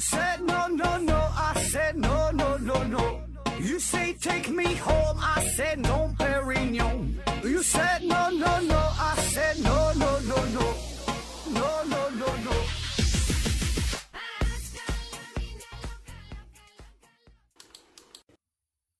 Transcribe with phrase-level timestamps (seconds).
[0.00, 3.20] said no no no, I said no no no no.
[3.60, 7.20] You say take me home, I said no, Perignon.
[7.44, 10.74] You said no no no, I said no no no no,
[11.52, 12.52] no no no no.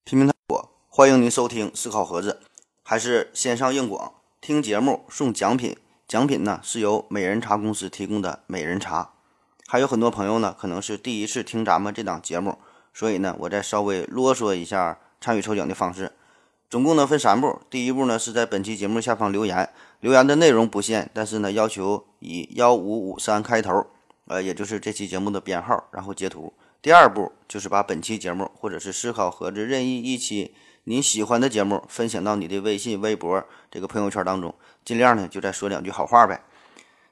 [0.04, 2.42] 拼命探索，欢迎您收听思考盒子，
[2.82, 9.14] 还是线上硬广，听节目送奖品，奖品呢是由美人茶公司提供的美人茶。
[9.72, 12.58] 还有很多朋友呢，可能是第一次听咱们这档节目，
[12.92, 16.10] 所以呢，我再稍微啰嗦一下参与抽奖的方式。
[16.68, 19.70] 总共呢分三步，第一步呢是在本期节目下方留言，
[20.00, 23.86] 留言的内容不限，但是呢要求以幺五五三开头，
[24.26, 26.52] 呃，也就是这期节目的编号，然后截图。
[26.82, 34.52] 第二步就是把本期节目或者是思考盒子任意一期你喜欢的节目分享到你的微信、微博这个朋友圈当中，
[34.84, 36.42] 尽量呢就再说两句好话呗。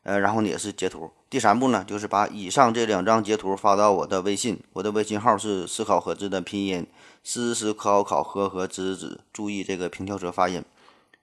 [0.02, 1.12] 呃，然后呢也是截图。
[1.30, 6.86] 第三步呢就是把以上这两张截图发到我的微信，我的微信号是思考盒子的拼音
[7.22, 10.64] 思思考考和和子子，注意这个平翘舌发音。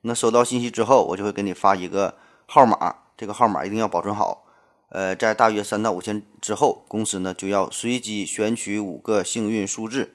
[0.02, 2.14] 那收到信息之后，我就会给你发一个
[2.46, 4.44] 号码，这个号码一定要保存好。
[4.90, 10.14] 呃，在大约三到五天之后，公司呢就要随机选取五个幸运数字。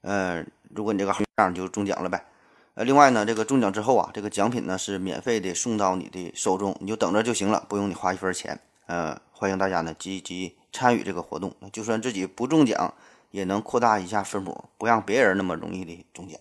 [0.00, 0.42] 呃，
[0.74, 2.24] 如果你这个号码就中奖了呗。
[2.72, 8.58] 呃，另外呢，这个中奖之后啊，这个奖品呢是免费的送到你的手中，你就等着就行了，不用你花一分钱。
[8.86, 12.94] 呃，欢迎大家呢积极参与这个活动，就算自己不中奖，
[13.30, 16.38] 也能扩大一下分母，不让别人那么容易的中奖。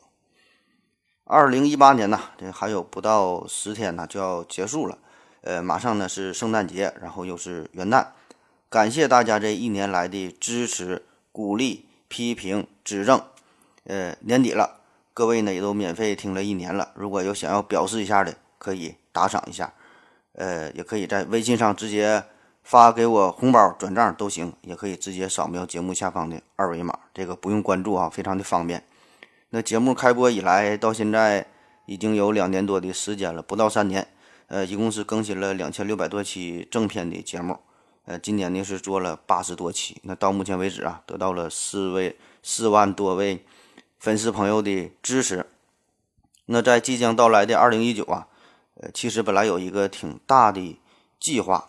[1.23, 4.99] 二零一八年呢，这还有不到十天呢就要结束了。
[5.41, 8.07] 呃，马上呢是圣诞节，然后又是元旦，
[8.69, 13.21] 感谢大家这一年来的支持、鼓励、批评、指正。
[13.85, 14.81] 呃，年底了，
[15.13, 19.73] 各位呢也都免费听了一年了，如果有想要表示一下的，可以打赏一下，
[20.33, 22.23] 呃，也可以在微信上直接
[22.65, 28.83] 发给我红包、转账都行，也可以直接扫描节目下方的二维码，这个不用关注啊，非常的方便。
[29.51, 31.45] 那节目开播以来到现在
[31.85, 34.07] 已经有两年多的时间了，不到三年。
[34.47, 37.59] 呃，一共是更新了两千六百多期正片的节目，
[38.05, 43.45] 呃，今年呢是做了八十多期，那到目前为止啊，得到了四位四万多位
[43.99, 45.45] 粉丝朋友的支持。
[46.47, 48.27] 那在即将到来的二零一九啊，
[48.81, 50.79] 呃，其实本来有一个挺大的
[51.19, 51.67] 计划，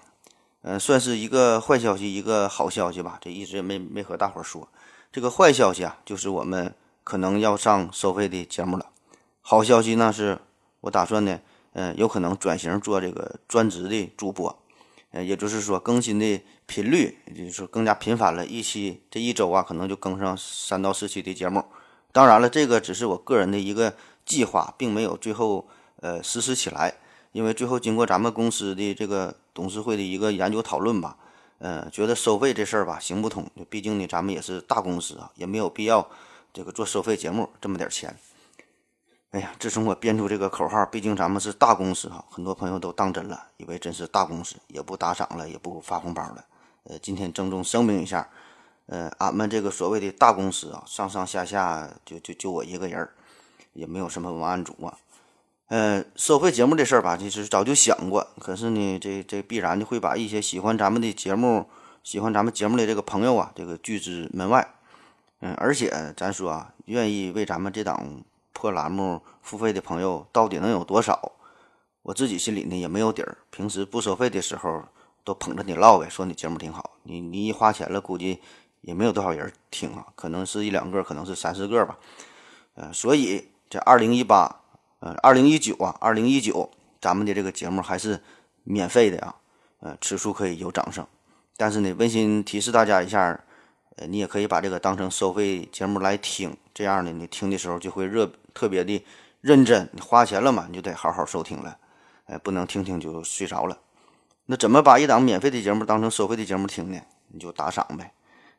[0.69, 4.69] 嗯，算是一个坏消息，一个好消息吧，这一直也没没和大伙儿说。
[5.12, 8.87] 这个坏消息啊，就是我们可能要上收费的节目了。
[9.41, 10.41] 好消息呢，是
[10.81, 11.38] 我打算呢。
[11.78, 14.59] 嗯，有可能转型做这个专职的主播，
[15.10, 21.62] 呃，也就是说更新的频率就是更加频繁了，一期这一周啊，可能就更上三到四期的节目。
[22.12, 23.94] 当然了，这个只是我个人的一个
[24.25, 25.69] 计划，并没有最后
[26.00, 26.94] 呃实施起来，
[27.37, 31.19] 因为最后经过咱们公司的这个董事会的一个研究讨论吧，
[31.59, 36.09] 呃，觉得收费这事儿吧行不通，毕竟呢咱们也是大公司啊，也没有必要
[36.55, 38.17] 这个做收费节目这么点钱。
[39.33, 46.43] 哎呀，自从我编出这个口号，毕竟咱们是大公司哈，很多朋友都当真了，以为真是大公司，也不打赏了，也不发红包了。
[46.85, 48.27] 呃，今天郑重声明一下，
[48.87, 53.13] 呃，俺们这个所谓的大公司啊，上上下下就就就我一个人儿，
[53.75, 54.97] 也没有什么文案组啊。
[55.69, 61.69] 呃，收费节目这事儿吧，其实早就想过，可是呢，这这必然的会把一些喜欢咱们的节目、
[62.03, 64.75] 喜欢咱们节目的这个朋友啊，这个拒之门外。
[65.41, 68.22] 嗯，而且咱说啊，愿意为咱们这档。
[68.59, 71.32] 破栏目付费的朋友到底能有多少？
[72.00, 73.37] 我自己心里呢也没有底儿。
[73.50, 74.83] 平时不收费的时候
[75.25, 76.93] 都捧着你唠呗，说你节目挺好。
[77.03, 78.41] 你你一花钱了，估计
[78.81, 81.98] 也没有多少人听啊，可能是一两个，可能是三四个吧。
[82.77, 84.62] 呃，所以这二零一八，
[85.01, 86.71] 呃，二零一九啊，二零一九，
[87.01, 88.21] 咱们的这个节目还是
[88.65, 89.37] 免费的啊。
[89.81, 91.07] 呃，此处可以有掌声。
[91.57, 93.41] 但是呢，温馨提示大家一下。
[93.99, 99.03] 呃，你也可以把这个当成收费节目来听，这样呢，你听的时候就会热特别的
[99.41, 99.89] 认真。
[99.91, 101.78] 你花钱了嘛，你就得好好收听了，
[102.27, 103.78] 哎，不能听听就睡着了。
[104.45, 107.01] 那怎么把一档免费的节目当成收费的节目听呢？
[107.28, 108.13] 你就打赏呗。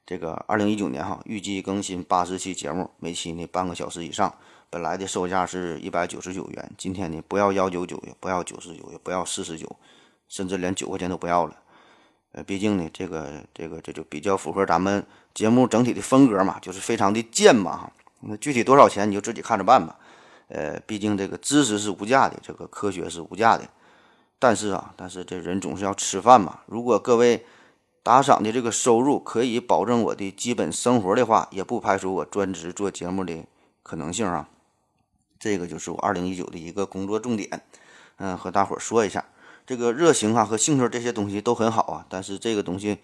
[0.07, 4.33] 这个二零一九年哈，预计更新八十期节目，每期呢半个小时以上。
[4.69, 9.75] 本来的售价是一百九十九元，今天呢不要幺九九，也不要九十九，也不要四十九，
[10.27, 11.55] 甚至连九块钱都不要了。
[12.33, 17.89] 呃，毕竟呢，这个这个这就比较符合咱们节目整体的风格嘛，就是非常的贱嘛。
[18.19, 19.97] 那具体多少钱你就自己看着办吧。
[20.49, 23.63] 呃，毕竟这个知识是无价的，这个科学是无价的。
[24.37, 26.59] 但是啊，但是这人总是要吃饭嘛。
[26.65, 27.45] 如果各位
[28.03, 33.45] 打赏的这个收入可以保证我的基本生活的话，也不排除我专职做节目的
[33.81, 34.47] 可能性啊。
[35.39, 37.61] 这个就是我二零一九的一个工作重点，
[38.17, 39.23] 嗯，和大伙儿说一下。
[39.65, 42.99] 这个热情啊和兴趣这些东西都很好啊，但是这个东西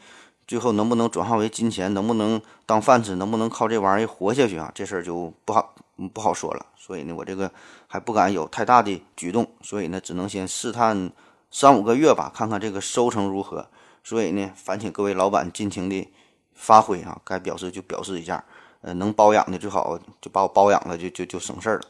[0.47, 4.71] 最后能不能转化为金钱，能不能当饭吃，能不能靠这玩意儿活下去啊？
[4.73, 5.75] 这事儿就不好
[6.13, 6.65] 不好说了。
[6.77, 7.51] 所以呢，我这个
[7.87, 11.11] 还不敢有太大的举动，所以呢，只能先试探
[11.51, 13.67] 三五个月吧，看看这个收成如何。
[14.03, 16.09] 所以呢，烦请各位老板尽情的
[16.53, 18.43] 发挥啊，该表示就表示一下。
[18.81, 21.83] 呃，能包养的最好就把我包养了，就就就省事儿了。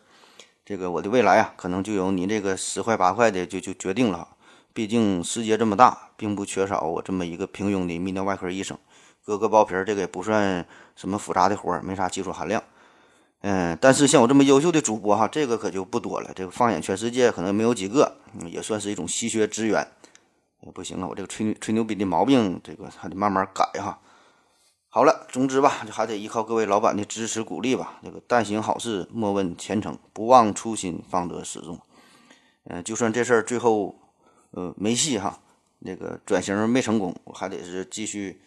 [0.65, 4.29] 这个我的未来啊，可能就由你这个十块八块的就就决定了。
[4.73, 8.77] 毕竟世界这么大，并不缺少我这么一个平庸的泌尿外科医生。
[9.25, 10.65] 割个包皮儿，这个也不算
[10.95, 12.63] 什么复杂的活儿，没啥技术含量。
[13.41, 16.31] 嗯，但是像我这么优秀的主播哈，这个可就不多了。
[16.33, 19.85] 这个放眼全世界，可能没有几个，也算是一种稀缺资源。
[20.73, 23.99] 不行了，我这个吹吹牛逼的毛病，这个还得慢慢改哈。
[24.95, 27.99] 好了，总之吧，就还得依靠各位老板的支持鼓励吧。
[28.03, 31.79] 这个但行好事，莫问前程，不忘初心，方得始终。
[32.65, 33.95] 嗯，就算这事儿最后
[34.51, 35.39] 呃没戏哈，
[35.79, 38.39] 那个转型没成功，我还得是继续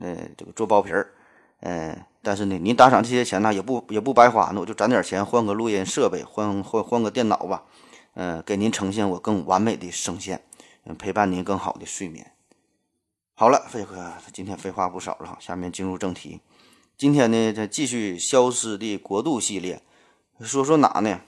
[0.00, 1.12] 呃这个做包皮儿。
[1.60, 7.64] 嗯，但是呢，您打赏这些钱呢，也不也不白花，那我就攒点钱换个录音设备，换换换个电脑吧。
[8.14, 10.42] 嗯，给您呈现我更完美的声线，
[10.98, 12.31] 陪伴您更好的睡眠。
[13.42, 15.36] 好了，废话，今天废话不少了哈。
[15.40, 16.40] 下面进入正题，
[16.96, 19.82] 今天呢，再继续《消失的国度》系列，
[20.38, 21.20] 说说哪呢？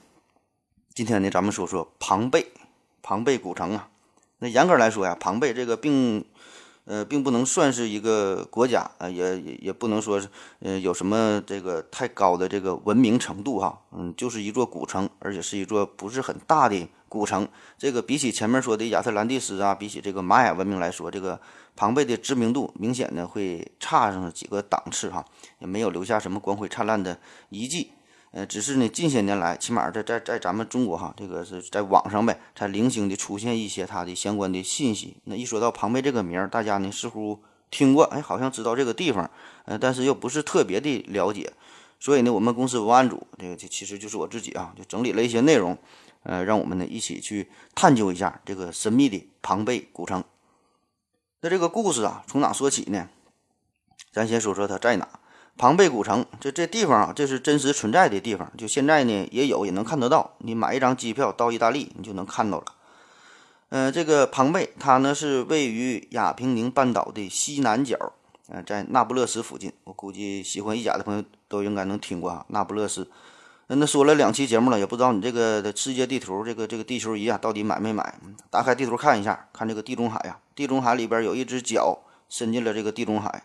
[0.93, 2.53] 今天呢，咱们说说庞贝，
[3.01, 3.89] 庞贝古城啊。
[4.37, 6.23] 那严格来说呀，庞贝这个并
[6.85, 10.29] 呃并不能算是一个国家啊，也也也不能说是
[10.59, 13.81] 呃有什么这个太高的这个文明程度哈。
[13.91, 17.45] 嗯，就是一座古城，而且是一座不是很大的古城。
[17.77, 21.41] 这个比起前面说的亚特兰蒂斯啊，比起这个玛雅文明来说，这个。
[21.75, 25.25] 庞贝的知名度明显的会差上几个档次哈，
[25.59, 27.19] 也没有留下什么光辉灿烂的
[27.49, 27.91] 遗迹，
[28.31, 35.17] 呃，只是呢近些年来，起码在在在咱们中国哈，这个是在网上呗，才零星的出现一些它的相关的信息。
[35.25, 39.29] 那一说到庞贝这个名儿，大家呢似乎听过，哎，好像知道这个地方，
[39.65, 41.51] 呃，但是又不是特别的了解。
[41.99, 45.77] 所以呢，我们公司文案组这个其实就是我自己啊，就整理了一些内容，
[46.23, 50.23] 呃，让我们呢一起去探究一下这个神秘的庞贝古城。
[51.45, 53.07] 那这个故事啊，从哪说起呢？
[54.11, 55.07] 咱先说说它在哪。
[55.55, 58.51] 庞贝古城，这这地方啊，这是真实存在的地方。
[58.57, 60.31] 就现在呢，也有，也能看得到。
[60.39, 62.65] 你买一张机票到意大利，你就能看到了。
[63.69, 68.13] 嗯，这个庞贝，它呢是位于亚平宁半岛的西南角，
[68.47, 69.71] 嗯，在那不勒斯附近。
[69.83, 73.07] 我估计喜欢意甲的朋友都应该能听过啊，那不勒斯。
[73.67, 78.13] 那那说了两期节目了，也不知道你这个世界地图，这个这个地球仪啊，到底买没买？
[78.51, 81.97] 打开地图看一下，看这个地中海呀，地中海里边有一只脚
[82.29, 83.43] 伸进了这个地中海，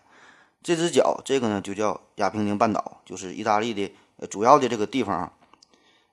[0.61, 3.91] 这只脚这个呢就叫亚平宁半岛，就是意大利的
[4.29, 5.31] 主要的这个地方。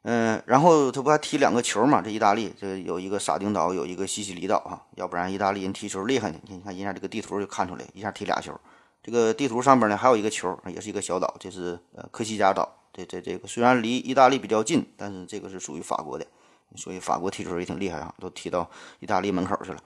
[0.02, 2.00] 嗯，然后他不还踢两个球嘛？
[2.00, 6.38] 这意大利这有一个撒丁岛，有一个西西里岛啊，要不然意大利人踢球厉害呢。
[6.48, 8.58] 你看一下这个地图就看出来，一下踢俩球。
[9.02, 12.76] 这个地图上边呢还有一个球，也是一个小岛，这是呃科西嘉岛。
[12.98, 16.26] 这这这个虽然离意大利比较近，但是这个是属于法国的，
[16.74, 18.68] 所以法国踢球也挺厉害啊，都踢到
[18.98, 19.80] 意大利门口去了。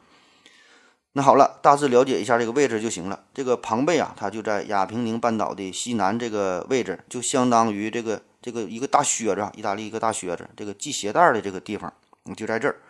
[1.12, 3.24] 那好了，大致了解一下这个位置就行了。
[3.34, 11.92] 这个庞贝啊，它就在亚平宁半岛的西南这个位置，就相当于这个这个一个大靴子，意大利一个大靴子，这个系鞋带的这个地方，
[12.34, 12.80] 就在这儿。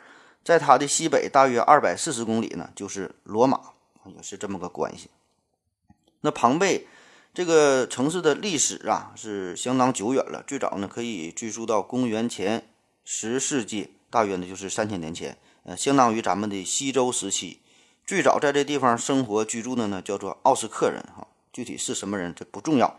[0.45, 3.61] 在它的西北大约二百四十公里呢，就是罗马，
[4.05, 5.11] 也是这么个关系。
[6.21, 6.87] 那庞贝。
[7.35, 12.69] 这个城市的历史啊是相当久远了，最早呢可以追溯到公元前
[13.07, 17.61] 十世纪，大约呢就是三千年前，呃，相当于咱们的西周时期。
[18.05, 22.99] 最早在这地方生活居住的呢叫做奥斯克人，哈，具体是什么人这不重要。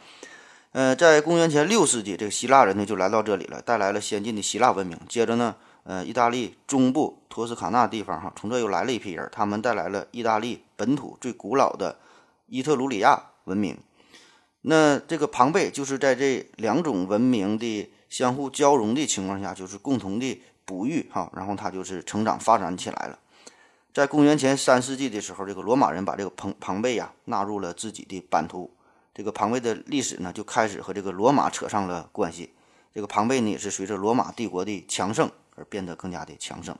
[0.71, 4.99] 呃，在公元前六世纪，这个希腊人呢就来到这里了，带来了先进的希腊文明。
[5.07, 11.99] 接着呢，呃，意大利中部托斯卡纳地方，哈，从这又来了一批人，他们带来了意大利本土最古老的
[12.47, 13.77] 伊特鲁里亚文明。
[14.65, 23.19] 那这个庞贝就是在这两种文明的相互交融的情况下，就是共同的哺育哈，然后它就是成长发展起来了。
[23.93, 28.71] 在公元前三世纪的时候，这个罗马人把这个庞庞贝呀纳入了自己的版图，
[29.13, 32.53] 这个庞贝的历史呢就开始和这个罗马扯上了关系。
[32.93, 36.73] 这个庞贝呢也是随着罗马帝国的强盛而变得更加的强盛。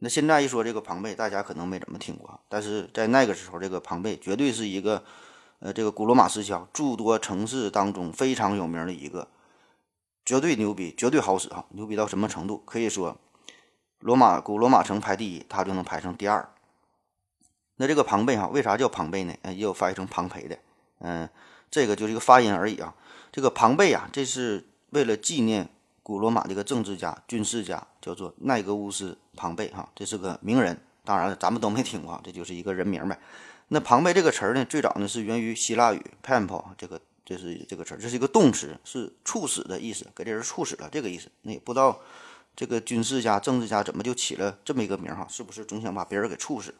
[0.00, 5.04] 那现在一说这个庞贝，大家可能没怎么听过，但是在那个时候，这个庞贝绝对是一个。
[5.64, 9.28] 呃，这个古罗马石桥，诸多城市当中非常有名的一个，
[10.24, 11.64] 绝对牛逼，绝对好使哈！
[11.68, 12.60] 牛逼到什么程度？
[12.66, 13.16] 可以说，
[14.00, 16.48] 罗马古罗马城排第一，它就能排成第二。
[17.76, 19.32] 那这个庞贝哈，为啥叫庞贝呢？
[19.44, 20.58] 也有翻译成庞培的，
[20.98, 21.28] 嗯，
[21.70, 22.92] 这个就是一个发音而已啊。
[23.30, 25.68] 这个庞贝啊，这是为了纪念
[26.02, 30.76] 古罗马的一个政治家、军事家，叫做奈格乌斯·庞贝哈，这是个名人。
[31.04, 33.16] 当然了，咱们都没听过，这就是一个人名呗。
[33.68, 41.28] 那庞贝这个词儿呢，最早呢是源于希腊语 p a m p 这个这是这个词儿，这是一个动词，是猝死的意思，给这人猝死了这个意思。
[41.42, 42.00] 那也不知道
[42.54, 45.26] 这个军事家、政治家怎么就起了这么一个名儿哈？
[45.30, 46.74] 是不是总想把别人给猝死？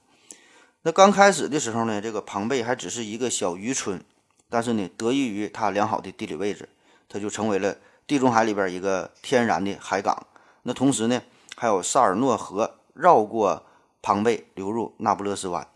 [0.82, 4.02] 那刚开始的时候呢，这个庞贝还只是一个小渔村，
[4.50, 6.68] 但是呢，得益于它良好的地理位置，
[7.08, 10.26] 它就成为了地中海里边一个天然的海港。
[10.64, 11.22] 那同时呢，
[11.56, 13.64] 还有萨尔诺河绕过
[14.02, 15.66] 庞贝流入那不勒斯湾。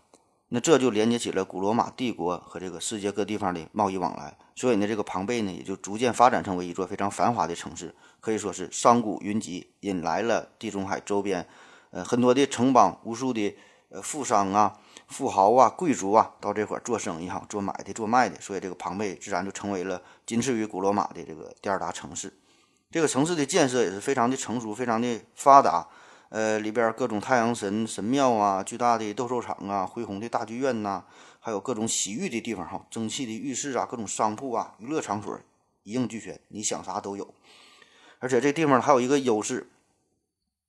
[0.49, 11.45] 那这就连接起了古罗马帝国和这个世界各地方的贸易往来，所以呢，这个庞贝呢也就逐渐发展成为一座非常繁华的城市，可以说是商贾云集，引来了地中海周边，
[11.91, 13.53] 呃，很多的城邦、无数的
[13.89, 22.31] 呃富商啊、富豪啊、贵族啊到这块做生意哈、做买的、做卖的，所以这个庞贝自然就成为了仅次于古罗马的这个第二大城市。
[22.89, 25.85] 这个城市的建设也是非常的成熟、非常的发达。
[26.29, 31.05] 呃，里边各种太阳神神庙啊，巨大的斗兽场啊，恢宏的大剧院呐，
[31.39, 35.39] 还有各种洗浴的地方哈，蒸汽的浴室啊，各种商铺啊，娱乐场所
[35.83, 37.33] 一应俱全，你想啥都有。
[38.19, 39.69] 而且这地方还有一个优势，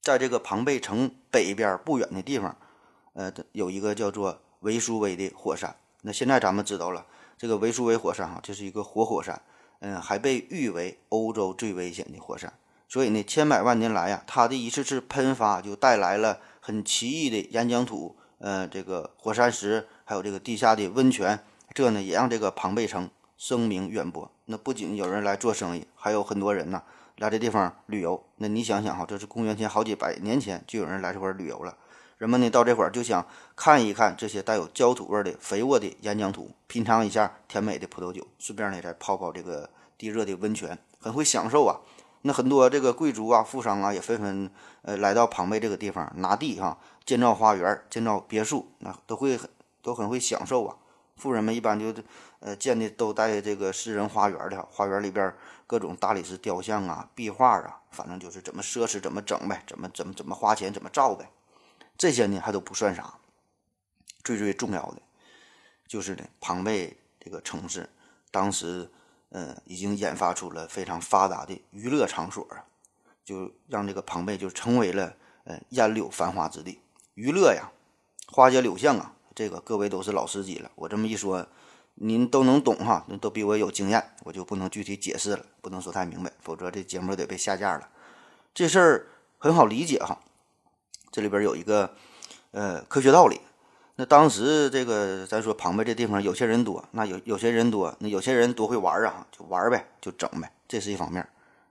[0.00, 2.56] 在这个庞贝城北边不远的地方，
[3.14, 5.74] 呃，有一个叫做维苏威的火山。
[6.02, 7.04] 那现在咱们知道了，
[7.36, 9.42] 这个维苏威火山哈，这是一个活火山，
[9.80, 12.52] 嗯，还被誉为欧洲最危险的火山。
[12.88, 21.38] 所以呢，千百万年来呀，它的一次次喷发就带来了很奇异的岩浆土，呃，这个火山石，还有这个地下的温泉，
[21.74, 24.30] 这呢也让这个庞贝城声名远播。
[24.46, 26.82] 那不仅有人来做生意，还有很多人呢
[27.18, 28.24] 来这地方旅游。
[28.36, 31.76] 那你想想哈，这是公元前好几百年前就有人来这块旅游了。
[32.16, 39.68] 人们呢到这块就想看一看这些带有焦土味的肥沃的岩浆土，品尝一下甜美的葡萄酒，顺便呢再泡泡这个
[39.98, 41.76] 地热的温泉，很会享受啊。
[42.22, 44.50] 那很多这个贵族啊、富商啊，也纷纷
[44.82, 49.48] 呃来到庞贝这个地方拿地哈，建造花园、建造别墅，那都会很
[49.82, 50.76] 都很会享受啊。
[51.16, 51.94] 富人们一般就
[52.40, 55.32] 呃建的都带这个私人花园的，花园里边
[55.66, 61.30] 各种大理石雕像啊、壁画啊，反正就是怎么奢侈怎么整呗，怎么怎么怎么花钱怎么造呗。
[61.96, 63.14] 这些呢还都不算啥，
[64.24, 65.02] 最最重要的
[65.86, 67.88] 就是呢庞贝这个城市
[68.30, 68.90] 当时。
[69.30, 72.64] 嗯，已经研发出了非常发达的娱乐场所啊，
[73.24, 76.80] 就让这个庞贝就成为了呃烟柳繁华之地。
[77.14, 77.70] 娱乐呀，
[78.28, 80.70] 花街柳巷啊，这个各位都是老司机了。
[80.76, 81.46] 我这么一说，
[81.94, 87.88] 您都能懂哈，那都比我有经验，我就不能具体解释了，不能说太明白，否则这节目得被下架了。
[88.54, 89.06] 这事儿
[89.36, 90.18] 很好理解哈，
[91.12, 91.94] 这里边有一个
[92.52, 93.40] 呃科学道理。
[94.00, 101.28] 那当时这个咱说庞贝这地方有些人多，那有有些人多，那有些人多会玩啊，就玩呗，就整呗，这是一方面。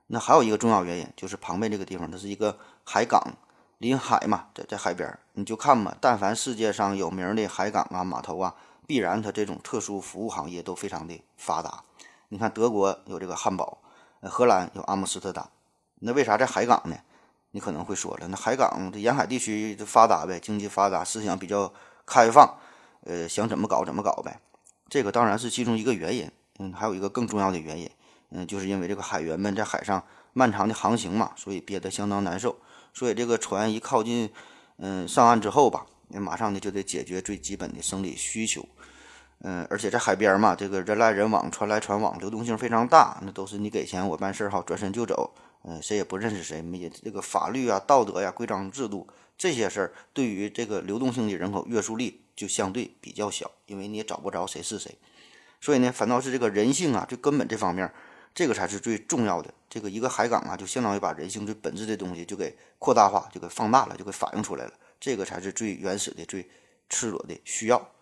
[0.08, 3.32] 那还有一个重要原因就是庞贝这个地方它是一个海港，
[3.78, 8.54] 临海嘛，在在海边，你就看嘛，但凡世界上有名的海港啊、码头啊，
[8.86, 11.82] 必然它这种特殊服务行业都非常的发达。
[12.28, 13.78] 你看德国有这个汉堡，
[14.20, 15.48] 荷兰有阿姆斯特丹，
[16.00, 16.94] 那为啥在海港呢？
[17.52, 21.72] 你可能会说了，那海港这沿海地区发达呗，经济发达，思想比较。
[22.08, 22.58] 开放，
[23.04, 24.40] 呃，想怎么搞怎么搞呗，
[24.88, 26.30] 这个当然是其中一个原因。
[26.60, 27.88] 嗯，还有一个更重要的原因，
[28.30, 32.56] 嗯，就是因为这个海员们在海上漫长的航行嘛，所以憋得相当难受。
[32.92, 34.28] 所以这个船一靠近，
[34.78, 38.66] 嗯，上岸之后吧，那马上呢就得解决最基本的生理需求。
[39.42, 45.32] 嗯，而且在海边嘛，这个人来人往，船来船往，流动性非常大，那都是你给钱我办事儿哈，转身就走。
[45.62, 49.06] 嗯，谁也不认识谁，没这个法律啊、道德呀、规章制度。
[49.38, 54.98] 这些事儿对于这个流动性的人口约束力就相对比较小，因为你也找不着谁是谁，
[55.60, 57.88] 所以呢，反倒是这个人性啊，最根本这方面，
[58.34, 59.54] 这个才是最重要的。
[59.70, 64.72] 这个一个海港啊，就相当于把人性最本质的东西就给扩大化，就给放大了，就给反映出来了。
[64.98, 66.50] 这个才是最原始的、最
[66.90, 67.92] 赤裸的需要。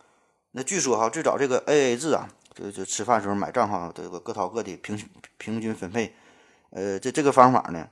[0.52, 4.99] 那据说哈，最早这个 A A 制啊，就就吃饭时候买账哈，这个各掏各的，平
[5.37, 6.14] 平均分配。
[6.71, 7.88] 呃，这这个方法呢，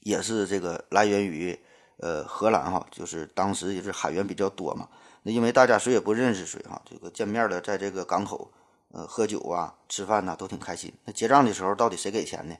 [0.00, 1.58] 也是这个来源于。
[2.02, 4.88] 呃，荷兰哈，就是当时也是海员比较多嘛。
[5.22, 8.50] 那因为大家谁也不认识谁哈，这个见面了，在这个港口，
[8.90, 10.92] 呃，喝酒啊、吃饭呐，都挺开心。
[11.04, 12.56] 那结账的时候，到底谁给钱呢？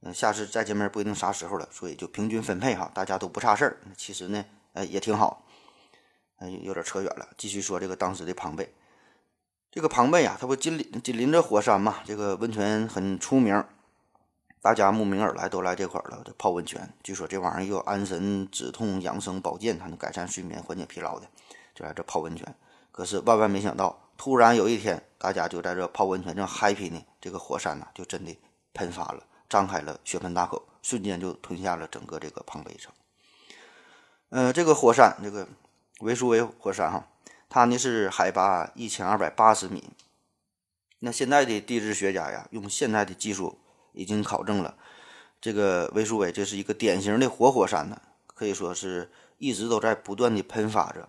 [0.00, 3.76] 嗯，下次再见面不一定啥时候了，所以就平均分配哈，大家都不差事儿。
[3.98, 4.42] 其实呢，
[4.72, 5.44] 呃，也挺好。
[6.38, 8.74] 呃，有点扯远了，继续说这个当时的庞贝。
[9.70, 13.62] 这个庞贝啊，它不紧邻紧邻着火山嘛，这个温泉很出名。
[14.64, 16.90] 大家慕名而来，都来这块儿了，这泡温泉。
[17.02, 21.26] 据说这玩意儿又安神止痛、养生保健，还能改善睡眠、缓解疲劳的，
[21.74, 22.54] 就在这泡温泉。
[22.90, 28.34] 可是万万没想到，突然有一天，大家就在这泡温泉正 happy 呢，这个火山呢就真的
[28.72, 32.90] 喷发了，张开了血盆大口，瞬间就吞下了整个这个庞贝城。
[34.30, 35.46] 呃，这个火山，这个
[36.00, 37.06] 维苏威火山哈，
[37.50, 39.90] 它呢是海拔一千二百八十米。
[41.00, 43.58] 那现在的地质学家呀，用现在的技术
[43.94, 44.76] 已经考证了，
[45.40, 51.08] 这个维苏威这是一个典型的活火山呢，可以说是一直都在不断的喷发着。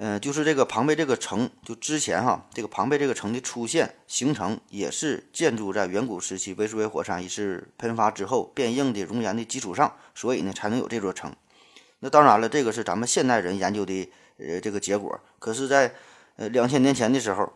[0.00, 11.34] 嗯，就是这个庞贝这个城，就之前哈，这个庞贝这个城的出现形成，也是建筑在远古时期维苏威火山一次喷发之后变硬的熔岩的基础上，所以呢才能有这座城。
[11.98, 15.18] 那当然了，这个是咱们现代人研究的呃这个结果。
[15.40, 15.92] 可是，在
[16.36, 17.52] 呃两千年前的时候，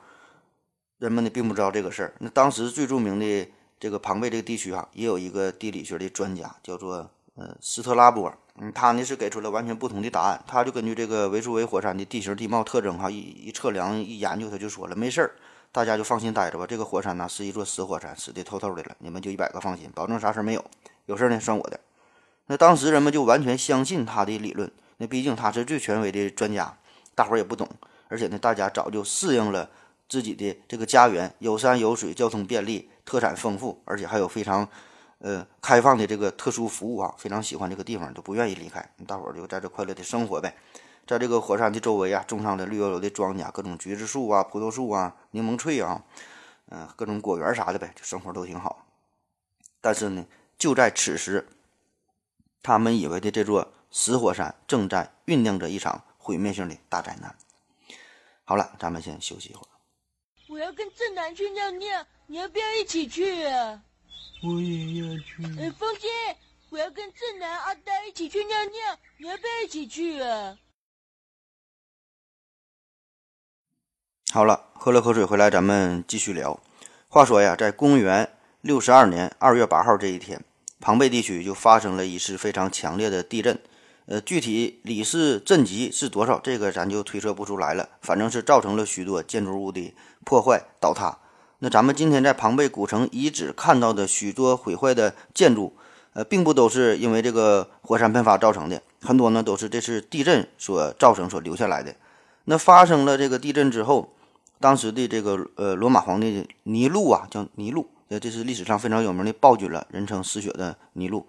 [0.99, 2.15] 人们呢并不知道这个事儿。
[2.19, 3.49] 那当时最著名的
[3.83, 8.33] 这个庞贝这个地区哈，也有一个地理学的专家叫做呃斯特拉波。
[8.61, 10.41] 嗯，他呢是给出了完全不同的答案。
[10.47, 15.35] 他就根据这个维苏威火山的地形地貌特征，哈，一一测量一研究，他就说了，没事儿，
[15.73, 16.65] 大家就放心待着吧。
[16.65, 20.65] 这个火山呢是一座死火山，死的透透的了，你们就一百个放心，保证啥事儿没有。
[21.07, 21.81] 有事儿呢算我的。
[22.47, 24.71] 那当时人们就完全相信他的理论。
[24.99, 26.79] 那毕竟他是最权威的专家，
[27.17, 27.69] 大伙儿也不懂。
[28.07, 29.69] 而且呢，大家早就适应了
[30.09, 34.69] 自己的这个家园，有山有水，交通便利，特产丰富，而且还有非常。
[35.25, 38.85] 呃，开放的这个特殊服务啊，非常喜欢这个地方，都不愿意离开。
[39.07, 40.53] 大伙儿就在这快乐的生活呗，
[41.07, 46.03] 在这个火山的周围啊，种上了绿油油的庄稼，各种橘子树啊、葡萄树啊、柠檬翠啊，
[46.71, 48.85] 嗯，各种果园啥的呗，就生活都挺好。
[49.81, 50.27] 但是呢，
[50.59, 51.47] 就在此时，
[52.61, 57.33] 他们以为的这座死火山正在酝酿着一场毁灭性的大灾难。
[58.43, 59.72] 好了，咱们先休息一会儿。
[60.53, 63.83] 我要跟正南去尿尿，你要不要一起去啊？
[64.45, 65.43] 我也要去。
[65.59, 66.09] 哎，风姐，
[66.69, 70.59] 我要跟正南、阿呆一起去尿尿，你要不要一起去啊？
[74.31, 76.63] 好了，喝了口水回来，咱们继续聊。
[77.09, 80.45] 话说呀，在公元六十二年二月八号这一天，
[80.79, 83.59] 庞贝地区就发生了一次非常强烈的地震。
[84.07, 87.89] 呃，具体里氏震级是多少，这个咱就推测不出来了。
[88.01, 91.19] 反正是造成了许多建筑物的破坏倒塌。
[91.61, 95.77] 那咱们今天在庞贝古城遗址看到的许多毁坏的建筑，
[96.15, 101.95] 呃，并不都是因为这个火山喷发造成的，很多呢都是这次地震所造成、所留下来的。
[102.47, 104.13] 那发生了这个地震之后，
[104.59, 111.25] 当时的这个呃罗马皇帝尼禄啊，叫尼禄，呃，这是历史上非常有名的暴君了，人称“失血的尼禄”。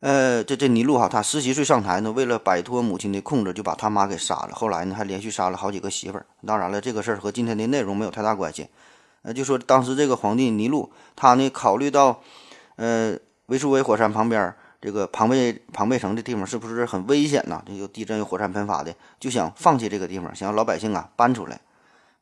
[0.00, 4.50] 呃，这这尼禄哈，他十七岁上台呢，为了摆脱母亲的控制，就把他妈给杀了。
[4.52, 6.26] 后来呢，还连续杀了好几个媳妇儿。
[6.46, 8.68] 当然了，这个事儿和今天的内容没有太大关系。
[9.22, 12.20] 呃，就说当时这个皇帝尼禄，他呢考虑到，
[12.76, 17.62] 呃，维苏威火山旁边这个庞贝庞贝城的地方是不是很危险呐？
[17.66, 21.58] 这有地震、有火山喷发的，就想放弃这个地方，想让老百姓啊搬出来。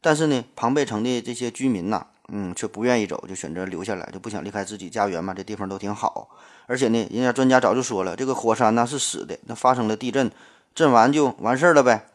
[0.01, 5.35] 但是呢，庞贝城的这些居民呐，嗯，却不愿意走，就选择留下来，就不想离开自己家园嘛。
[5.35, 6.29] 这地方都挺好，
[6.67, 10.31] 而且呢，人家专家早就说了，这个火山呢是死的，那发生了地震，
[10.75, 12.07] 震完就完事儿了呗。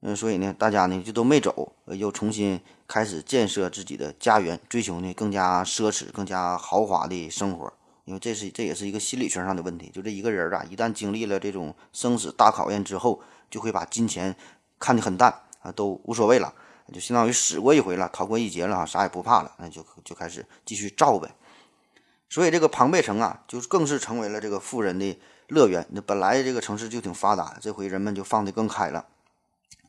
[0.00, 7.72] 嗯，所以呢，大家呢就都没走，又重新开始建设自己的家园，追求呢更加奢侈、更加豪华的生活。
[8.04, 14.34] 因为这是这也是一个心理学上的问题，就这一个人啊，一旦经历了这种生死大考验之后，就会把金钱
[14.80, 15.32] 看得很淡
[15.62, 16.52] 啊，都无所谓了，
[16.92, 21.32] 就相当于死过一回了，逃过一劫了哈，啥也不怕了，那就就开始继续造呗。
[22.32, 25.86] 所以这个庞贝城啊，就更是成为了这个富人的乐园。
[25.90, 29.04] 那本来这个城市就挺发达，这回人们就放得更开了。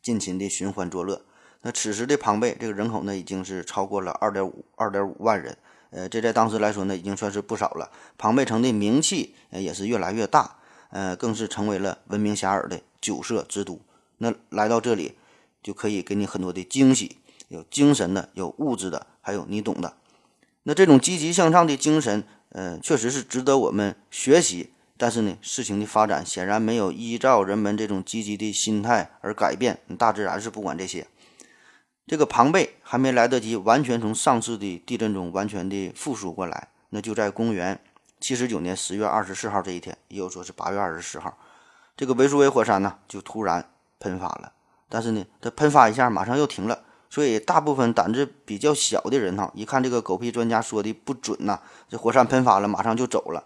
[0.01, 1.21] 尽情的寻欢作乐。
[1.61, 5.57] 那此时的庞贝这个人口呢，已经是超过了二点五二点五万人。
[5.91, 7.89] 呃，这在当时来说呢，已经算是不少了。
[8.17, 10.57] 庞贝城的名气呃也是越来越大，
[10.89, 13.79] 呃，更是成为了闻名遐迩的酒色之都。
[14.17, 15.15] 那来到这里，
[15.63, 19.93] 就可以给你很多的惊喜，有精神的，有物质的，还有你懂的。
[20.65, 22.23] 那这种积极向上的精神，
[22.53, 24.71] 呃，确实是值得我们学习。
[24.95, 29.79] 但是呢，事情的发展显然没有依照人们这种积极的心态而改变。
[29.97, 31.05] 大自然是不管这些。
[32.05, 37.79] 这个庞贝还没来得及完全从上次的地震中完全的复苏过来，那就在公元
[38.19, 41.37] 七十九年十月二十四号这一天，也有说是八月二十四号，
[41.97, 44.53] 这个维苏威火山呢就突然喷发了。
[44.89, 53.43] 但是呢，它喷发一下马上又停了，所以大部分胆子比较小的人哈，一看这个狗屁专家说的不准呐，这火山喷发了，马上就走了。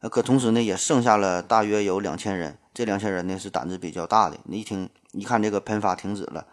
[0.00, 2.56] 呃，可同时呢，也剩下了大约有两千人。
[2.72, 4.38] 这两千人呢，是胆子比较大的。
[4.44, 6.46] 你一听，一看这个喷发停止了，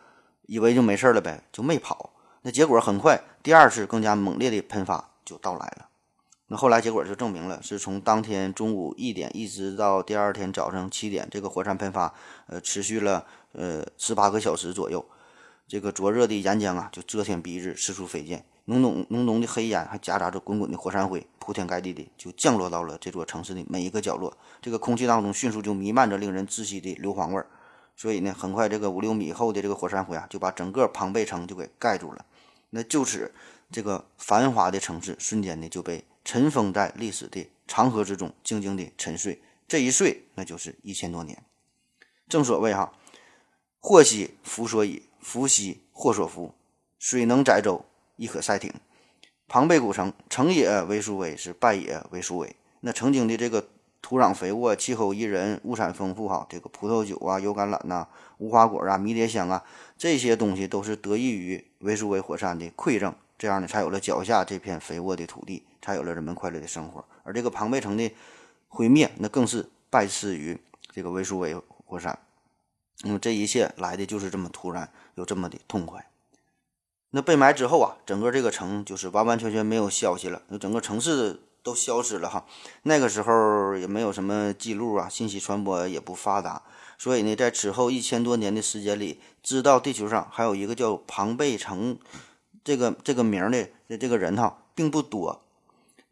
[0.48, 2.10] 以为就没事了呗，就没跑。
[2.42, 5.86] 那结果很快，第二次更加猛烈的喷发就到来了。
[6.48, 12.14] 那后来结果就证明了，是从当天中午一点一直到第二天早上七点，这个火山喷发，
[12.48, 15.06] 呃，持续了呃十八个小时左右。
[15.70, 18.44] 这个灼热的岩浆啊，就遮天蔽日，四处飞溅。
[18.66, 24.36] 浓浓浓浓的黑烟，还夹杂着滚滚的火山灰，铺天盖地的就降落到了这座城市的每一个角落。
[24.64, 27.46] 这个空气当中迅速就弥漫着令人窒息的硫磺味儿。
[27.96, 32.26] 所以呢，很快这个五六米厚的这个火山灰啊，就把整个庞贝城就给盖住了。
[32.72, 33.32] 那就此，
[33.72, 39.40] 这个繁华的城市瞬间呢就被尘封在历史的长河之中，静静的沉睡。
[39.68, 41.44] 这一睡，那就是一千多年。
[42.28, 42.92] 正所谓哈，
[43.80, 46.54] 祸兮福所倚，福兮祸所伏。
[46.98, 47.86] 水能载舟，
[48.18, 48.74] 亦可赛艇。
[49.48, 52.56] 庞贝古城，成也为苏威，是败也为苏威。
[52.82, 53.68] 那曾经的这个
[54.02, 59.64] 土壤肥沃、气候宜人、物产丰富，哈，这个葡萄酒啊、油橄榄呐、无花果啊、迷迭香啊，
[59.98, 67.04] 这些东西都是得益于维苏威火山的馈赠，这样呢，才有了脚下这片肥沃的土地，才有了人们快乐的生活。
[67.24, 68.12] 而这个庞贝城的
[68.68, 70.60] 毁灭，那更是拜赐于
[70.92, 71.56] 这个维苏威
[71.86, 72.20] 火山。
[73.02, 76.10] 那么这一切来的就是这么突然，又这么的痛快。
[77.12, 81.42] 那被埋之后啊，整个这个城就是完完全全没有消息了，那整个城市。
[81.62, 82.46] 都消失了哈，
[82.84, 86.64] 那个时候也没有什么记录啊，信息传播也不发达，
[86.98, 92.00] 所以呢，在此后一千多年的时间里，知道地球上还有一个叫庞贝城
[92.64, 95.44] 这个这个名的这个人哈，并不多。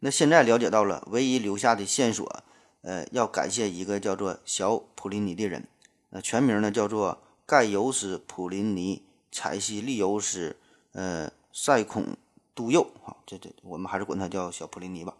[0.00, 2.30] 那现在了解到了，唯一留下的线索，
[2.82, 5.66] 呃，要感谢一个叫做小普林尼的人，
[6.10, 8.96] 呃，全名呢叫做盖尤斯·普林尼·
[9.32, 10.54] 采西利尤斯，
[10.92, 12.14] 呃，塞孔。
[12.54, 15.14] 杜佑，啊，这这我们还是管他叫小普林尼吧。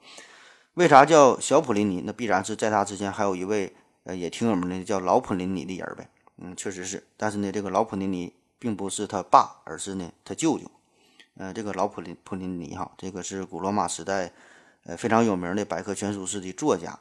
[0.75, 2.03] 为啥叫小普林尼？
[2.05, 6.11] 那必然是在他之前还有一位，呃，也挺有名的，叫老普林尼的人呗。
[6.39, 7.07] 嗯，确实是。
[7.17, 10.69] 但是呢，这个老普林尼并不是他爸，而是呢他舅舅。
[11.37, 14.33] 呃，这个老普林普林尼哈，这个是古罗马时代，
[14.83, 16.99] 呃，非常有名的百科全书式的作家。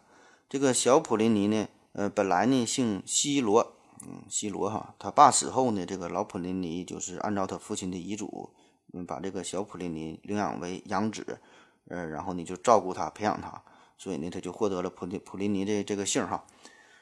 [0.48, 3.74] 这个小普林尼呢，呃，本来呢姓西罗，
[4.06, 4.94] 嗯，西罗哈。
[5.00, 8.50] 他爸死后呢，这个老普林尼就是按照他父亲的遗嘱。
[8.94, 11.40] 嗯，把这个小普林尼领养为养子，
[11.90, 13.62] 呃，然后呢就照顾他，培养他，
[13.98, 16.46] 所以呢他就获得了普林普林尼的这个姓哈。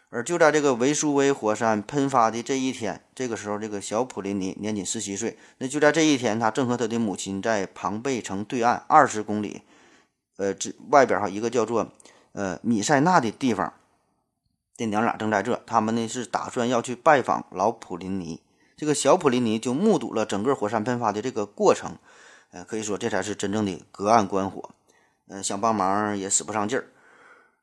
[0.10, 5.38] 而就在这个维苏威火山喷发的这一天，这个时候这个小普林尼年仅十七岁。
[5.60, 9.62] 那就在这一天，他正和他的母亲在庞贝城对岸二十公里，
[10.38, 11.92] 呃，这外边哈一个叫做
[12.32, 13.72] 呃米塞纳的地方，
[14.78, 18.42] 这娘俩正在这，他们呢是打算要去拜访老普林尼。
[18.76, 21.98] 这个小普林尼就目睹了整个火山喷发的这个过程，
[22.52, 24.72] 呃，可以说这才是真正的隔岸观火，
[25.28, 26.88] 嗯，想帮忙也使不上劲儿。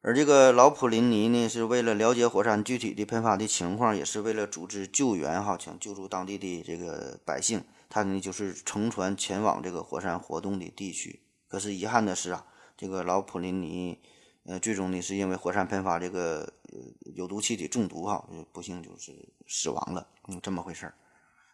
[0.01, 11.21] 而这个老普林尼呢，是为了了解火山具体的喷发的情况，也是为了组织救援哈，想救助当地的这个百姓，他呢就是乘船前往这个火山活动的地区。
[11.47, 12.47] 可是遗憾的是啊，
[12.77, 14.01] 这个老普林尼，
[14.45, 16.79] 呃，最终呢是因为火山喷发这个呃
[17.15, 20.95] 有毒气体中毒哈，不幸就是死亡了，嗯，这么回事儿。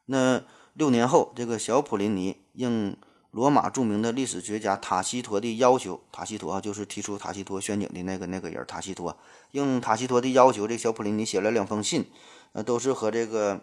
[0.06, 2.96] 那六年后，这个小普林尼应
[3.30, 8.64] 罗马著名的历史学家塔西佗的要求，塔西佗啊，就是提出塔西佗陷阱的那个那个人。
[8.66, 9.14] 塔西佗
[9.50, 12.06] 应塔西佗的要求，这小普林尼写了两封信，
[12.52, 13.60] 呃，都是和这个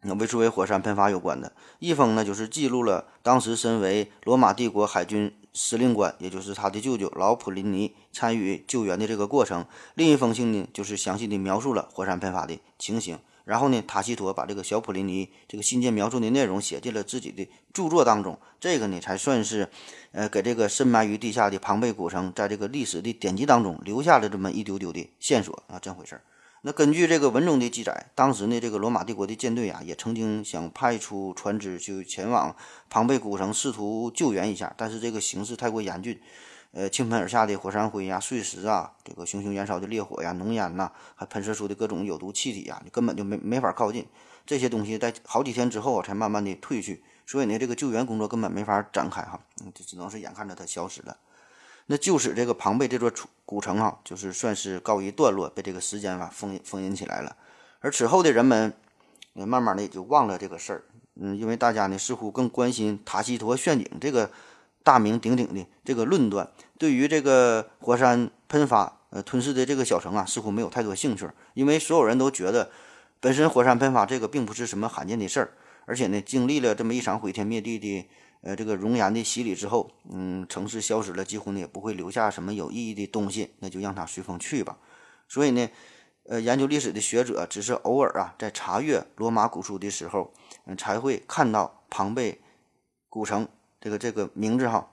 [0.00, 1.52] 那维苏威火山喷发有关的。
[1.80, 9.64] 一封呢，就是记录了当时身为罗马帝国海军司令官，也就是他的舅舅老普林尼参与救援的这个过程；
[9.96, 13.18] 另一封信呢，就是详细的描述了火山喷发的情形。
[13.44, 19.68] 然后呢，塔西佗把这个小普林尼这个信件描述的内容写进了自己的著作当中，这个呢才算是，
[20.12, 26.22] 呃，给这个深埋于地下的庞贝古城，在这个历史的典籍当中留下了这么一丢丢的线索啊，这回事儿。
[26.62, 32.56] 那根据这个文中的记载，当时呢，这个罗马帝国的舰队啊，也曾经想派出船只去前往
[32.90, 36.20] 庞贝古城，试图救援一下，但是这个形势太过严峻。
[36.72, 44.06] 呃，倾盆而下的火山灰呀、碎石啊，这个熊熊燃烧的烈火呀、浓烟呐，还喷射出的各种有毒气体呀，你根本就没没法靠近。
[44.44, 49.40] 这些东西在好几天之后才慢慢的退去，所以呢，这个救援工作根本没法展开哈，
[49.74, 51.16] 就只能是眼看着它消失了。
[51.88, 53.12] 那就使这个庞贝这座
[53.44, 57.36] 古城哈，就是算是告一段落，被这个时间吧封封印起来了。
[57.80, 58.72] 而此后的人们，
[59.34, 60.84] 慢慢的也就忘了这个事儿，
[61.16, 64.30] 嗯，因为大家呢似乎更关心塔西佗陷阱这个。
[64.84, 72.70] 大名鼎鼎的这个论断，对于这个火山喷发呃吞噬的这个小城啊，似乎没有太多兴趣，因为所有人都觉得，
[73.20, 75.52] 本身火山喷发这个并不是什么罕见的事儿，
[75.84, 78.08] 而且呢，经历了这么一场毁天灭地的
[78.40, 84.78] 呃这个熔岩的洗礼之后，嗯，城市消失了，几乎呢也不会留下什么有意义的东西，那就让它随风去吧。
[85.28, 85.68] 所以呢，
[86.24, 90.32] 呃，研究历史的学者只是偶尔啊，在查阅罗马古书的时候，
[90.66, 92.40] 嗯，才会看到庞贝
[93.08, 93.48] 古城。
[93.80, 94.90] 这个这个名字哈，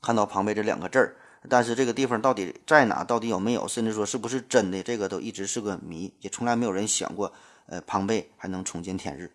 [0.00, 1.16] 看到庞贝这两个字儿，
[1.50, 3.04] 但是这个地方到底在哪？
[3.04, 3.68] 到底有没有？
[3.68, 4.82] 甚至说是不是真的？
[4.82, 7.34] 这个都一直是个谜，也从来没有人想过，
[7.66, 9.32] 呃，庞贝还能重见天日。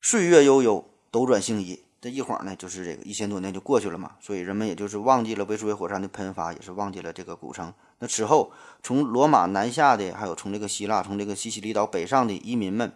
[0.00, 7.74] 岁月悠悠，斗转星移，这一晃呢，就是这个一千多年就过去了嘛，所以人们也就是忘记了维苏威火山的喷发，也是忘记了这个古城。
[7.98, 8.52] 那此后，
[8.84, 12.92] 从罗马南下的，还有从这个希腊、从这个西西里岛北上的移民们，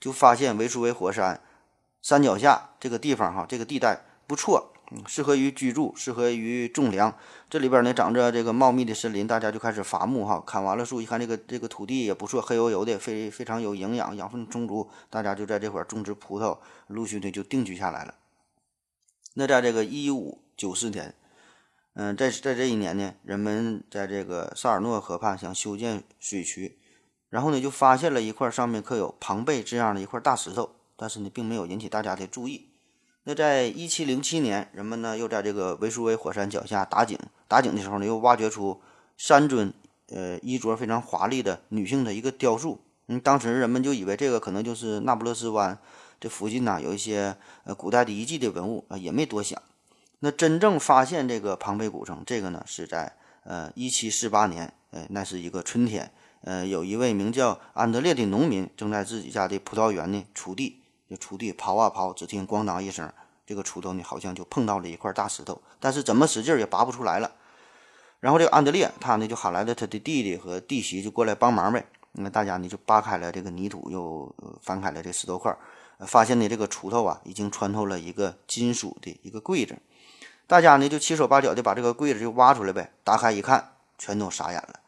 [0.00, 1.40] 就发现维苏威火山
[2.02, 4.72] 山脚下这个地方哈，这个地带不错，
[5.06, 7.14] 适合于居住，适合于种粮。
[7.48, 10.42] 这里边呢长着这个茂密的森林，大家就开始伐木哈。
[10.44, 16.58] 砍完了树，一看这个这个土地也不错，黑油油的，非非常有营养，养分充足，大家就在这块种植葡萄，
[16.88, 18.14] 陆续的就定居下来了。
[19.34, 21.14] 那在这个一五九四年，
[21.94, 26.78] 嗯，在在这一年呢，人们在这个萨尔诺河畔想修建水渠，
[27.28, 32.70] 然后呢就发现了一块上面刻有庞贝这样的一块大石头，但是呢并没有引起大家的注意。
[33.22, 37.16] 那在一七零七年，人们呢又在这个维苏威火山脚下打井，
[37.46, 38.80] 打井的时候呢又挖掘出
[39.16, 39.72] 三尊
[40.08, 42.80] 呃衣着非常华丽的女性的一个雕塑。
[43.06, 45.78] 嗯，当时人们就以为这个可能就是那不勒斯湾。
[46.20, 49.60] 这附近呢有一些呃古代的遗迹的文物啊，也没多想。
[50.18, 63.10] 那真正发现这个庞贝古城，这个呢是在呃一七四八年，呃那是一个春天，呃有一位名叫安德烈的农民正在自己家的葡萄园呢锄地，就锄地刨啊刨，只听咣当一声，
[63.46, 67.32] 这个锄头呢好像就碰到了一块大石头，但是怎么使劲也拔不出来了。
[68.20, 71.86] 然后这个安德烈他呢就喊来了他的弟弟和弟媳就过来帮忙呗。
[72.12, 75.56] 那大家呢就扒开了这个泥土，又翻开了这石头块。
[76.06, 79.78] 发现呢，这个锄头啊，已经穿透了一个金属的一个柜子。
[80.46, 82.92] 大家呢就七手八脚的把这个柜子就挖出来呗。
[83.04, 84.80] 打开一看，全都傻眼了，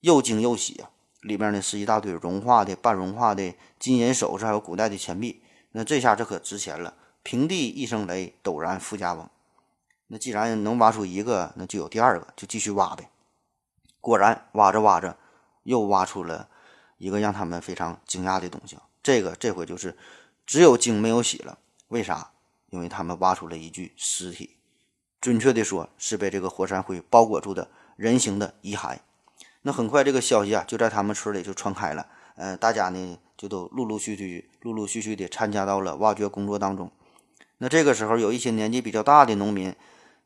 [0.00, 0.90] 又惊又喜啊！
[1.20, 5.42] 里面呢是一大堆融化的、半融化的金银首饰，还有古代的钱币。
[5.72, 6.94] 那这下这可值钱了！
[7.22, 9.28] 平地一声雷，陡然富家翁。
[10.06, 13.10] 那既然能挖出一个，那就有第二个，就继续挖呗。
[14.00, 15.16] 果然，挖着挖着，
[15.64, 16.48] 又挖出了
[16.96, 18.78] 一个让他们非常惊讶的东西。
[19.02, 19.96] 这个这回就是。
[20.52, 21.56] 只有惊没有喜了，
[21.88, 22.32] 为啥？
[22.68, 24.58] 因为他们挖出了一具尸体，
[25.18, 28.98] 准确的说是被这个火山灰包裹住的人形的遗骸。
[29.62, 36.92] 那很快这个消息啊就在他们村里就传开了，呃，大家呢就都陆陆续续、陆陆续续的参加到了挖掘工作当中。
[37.56, 39.74] 那这个时候，有一些年纪比较大的农民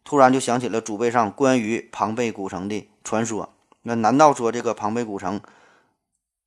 [0.02, 3.54] 突然就想起了祖辈上关于庞贝古城的传说。
[3.82, 5.40] 那难道说这个庞贝古城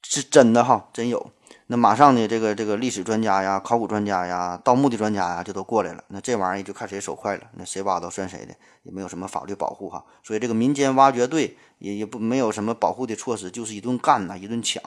[0.03, 0.65] 是真的？
[0.65, 1.31] 哈，真有。
[1.71, 6.03] 那马上呢，这个这个历史专家呀、考古专家呀、盗墓的专家呀，就都过来了。
[6.07, 10.03] 那这玩意儿就看谁手快了，那谁挖都算谁的，也没有什么法律保护哈。
[10.23, 14.81] 所以这个民间挖掘队也也不没有什么保护的措施，就是一顿干呐，一顿抢。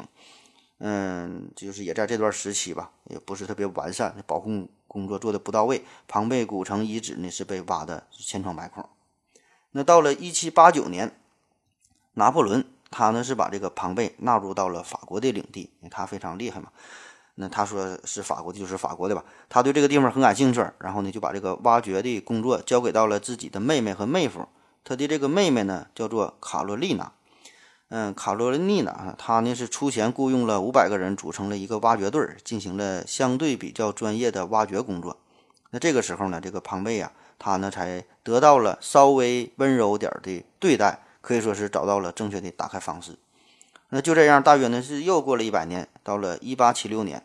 [0.78, 5.84] 嗯，就是也在这段时期吧，也不是特别完善，保护工作做的不到位。
[6.08, 8.88] 庞贝古城遗址呢是被挖的千疮百孔。
[9.70, 11.14] 那到了一七八九年，
[12.14, 12.64] 拿破仑。
[12.92, 16.68] 他呢是把这个庞贝纳入到了法国的领地，因为他非常厉害嘛。
[17.34, 19.24] 那他说是法国的，就是法国的吧。
[19.48, 24.46] 他对这个地方很感兴趣，然后呢就把这个挖掘的工作交给到了自己的妹妹和妹夫。
[24.84, 27.12] 他的这个妹妹呢叫做卡罗丽娜，
[27.88, 35.16] 嗯，卡罗丽娜，她呢是出钱雇佣了五百个人组成了一个挖掘队，进行了相对比较专业的挖掘工作。
[35.70, 40.98] 那这个时候呢，这个庞贝啊，他呢才得到了稍微温柔点的对待。
[41.22, 43.16] 可以说是找到了正确的打开方式。
[43.88, 47.24] 那就这样，大约呢是又过了一百年，到了一八七六年，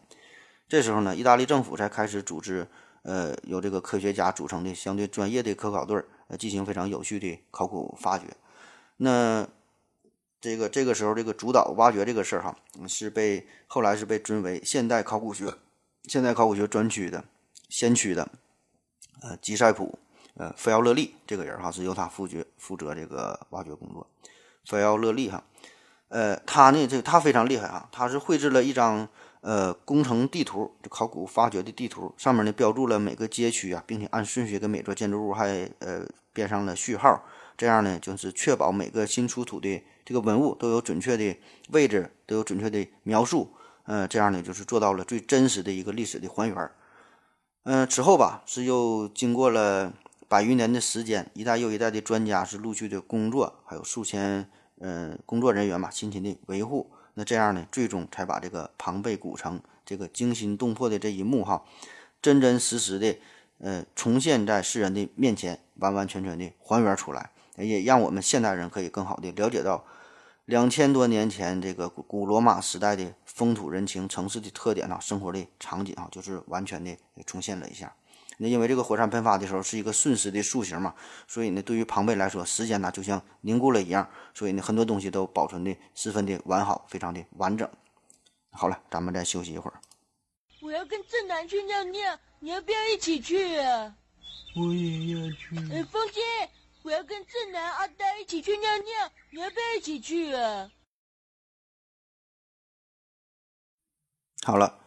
[0.69, 2.67] 这时候呢，意大利政府才开始组织，
[3.03, 8.25] 呃，由这个科学家组成的相对专业的科考队，呃，进行非常有序的考古发掘。
[8.97, 9.47] 那
[10.41, 12.57] 这个这个时候，这个主导挖掘这个事儿哈，
[12.87, 15.53] 是被后来是被尊为现代考古学、
[16.03, 17.23] 现代考古学专区的
[17.69, 18.29] 先驱的，
[19.21, 19.97] 呃，吉塞普。
[20.39, 24.05] 呃，费奥勒利这个人哈是由他负责负责这个挖掘工作。
[24.63, 25.43] 费奥勒利哈，
[26.09, 29.07] 呃，他呢这他非常厉害哈，他是绘制了一张
[29.41, 37.23] 呃工程地图，就考古发掘的地图，上面呢标注了每个街区啊，并且按顺序给每座建筑物还呃编上了序号，
[37.57, 41.35] 这样呢就是确保每个新出土的这个文物都有准确的
[41.69, 43.51] 位置，都有准确的描述，
[43.85, 46.71] 呃，这样呢就是做到了最真实的一个历史的还原。
[47.63, 49.91] 嗯，此后吧是又经过了。
[50.27, 56.91] 百余年的时间，一代又一代的专家是陆续的工作，还有数千嗯工作人员嘛，辛勤的维护。
[57.13, 61.63] 那这样呢，最终才把这个庞贝古城这个惊心动魄的这一幕哈，
[62.21, 63.17] 真真实实的
[63.59, 69.83] 呃重现在世人的面前，完完全全的还原出来，也让我们现代人可以更好的了解到
[70.45, 77.95] 两千多年前这个古古罗马时代的风土人情、城市的特点啊，生活的场景啊，就是完全的重现了一下。
[78.37, 80.93] 那因为这个火山喷发的时候是一个瞬时的塑形嘛，
[81.27, 87.67] 所以呢，对于庞贝来说，时间呢就像凝固了一样，所以呢，很多东西都保存的十分的完好，非常的完整。
[88.51, 89.81] 好了，咱们再休息一会儿。
[90.61, 93.95] 我要跟正南去尿尿，你要不要一起去啊？
[94.55, 95.55] 我也要去。
[95.71, 96.23] 呃，风心，
[96.83, 100.71] 我要跟正南、阿呆一起去尿尿，你要不要一起去啊？
[104.43, 104.79] 好了，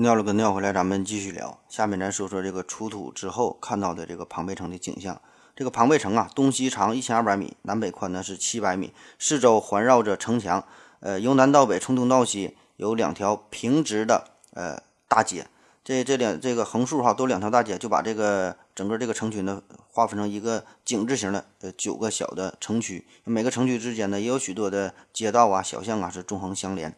[0.00, 1.58] 尿了个尿回来，咱们继续聊。
[1.68, 5.20] 下面咱说说这个出土之后看到的这个庞贝城的景象。
[5.56, 10.64] 这个庞贝城啊，东西长一千二百米，南北宽呢是七百米，四周环绕着城墙。
[11.00, 15.48] 呃，由南到北，从东到西，有两条平直的呃大街。
[15.82, 23.04] 这这两这个横竖哈都两条大街，就把这个整个这个城区呢划分成一个井字形的呃九个小的城区。
[23.24, 26.94] 每个城区之间呢也有许多的街道啊、小巷啊是纵横相连。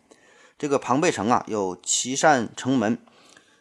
[0.60, 2.98] 这个庞贝城啊有七扇城门，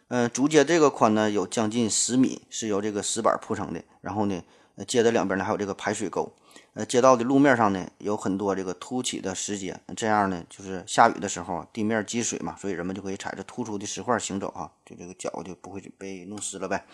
[0.08, 3.82] 嗯、主街这个宽呢有将近十米，是由这个石板铺成的。
[4.02, 4.42] 然后呢，
[4.86, 6.30] 街的两边呢还有这个排水沟。
[6.74, 16.84] 呃，街道的路面上呢有很多这个凸起的石阶，这样呢就是下雨的时候，地面积水嘛，所以人们就可以踩着突出的石块行走啊，就这个脚就不会被弄湿了呗。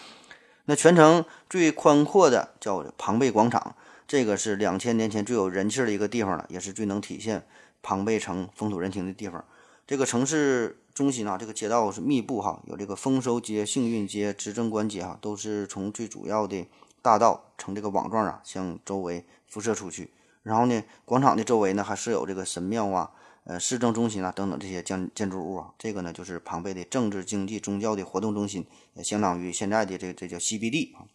[0.67, 3.75] 那全城最宽阔的叫庞贝广场，
[4.07, 7.45] 这个是两千年前最有人气的一个地方了，也是最能体现
[7.83, 9.45] 庞贝城风土人情的地方。
[9.87, 16.67] 这个城市中心啊，这个街道是密布哈，有这个丰收街、幸运街、执政官街哈，都是从最主要的
[17.03, 20.11] 大道呈这个网状啊，向周围辐射出去。
[20.43, 23.13] 然后呢，广场的周围呢还设有这个神庙啊、
[23.45, 25.71] 呃市政中心啊等等这些建建筑物啊。
[25.79, 31.07] 这个呢就是庞贝的政治、经济、宗教的活动中心，也相当于现在的这这叫 CBD 啊。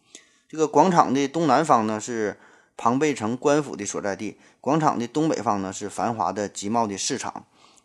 [0.48, 2.38] 这个广场的东南方呢是
[2.78, 7.44] 庞贝城官府的所在地，广场的东北方呢是繁华的集贸的市场。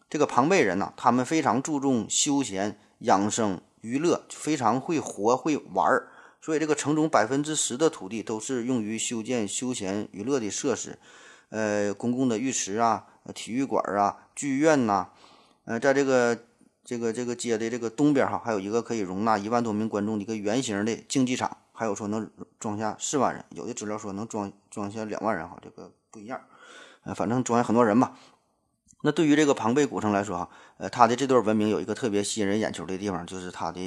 [0.09, 6.09] 这个庞贝人呐、他们非常注重休闲、养生、娱乐，非常会活、会玩儿。
[6.39, 10.97] 所以这个城中百分之十的土地都是用于修建休闲娱乐的设施，
[11.49, 15.09] 呃，公共的浴池啊、体育馆啊、剧院呐、
[15.65, 16.37] 呃，在这个
[16.85, 26.39] 这个这个街的这个东边哈，还有一个可以容纳一万多名观众的一个圆形的竞技场，还有说能装下四万人，有的资料说能装装下两万人哈，这个不一样，
[27.03, 28.17] 呃，反正装下很多人吧。
[29.03, 33.79] 那对于这个庞贝古城来说哈，呃，它的这段文明有一个特别吸引人眼球的地方，就是它的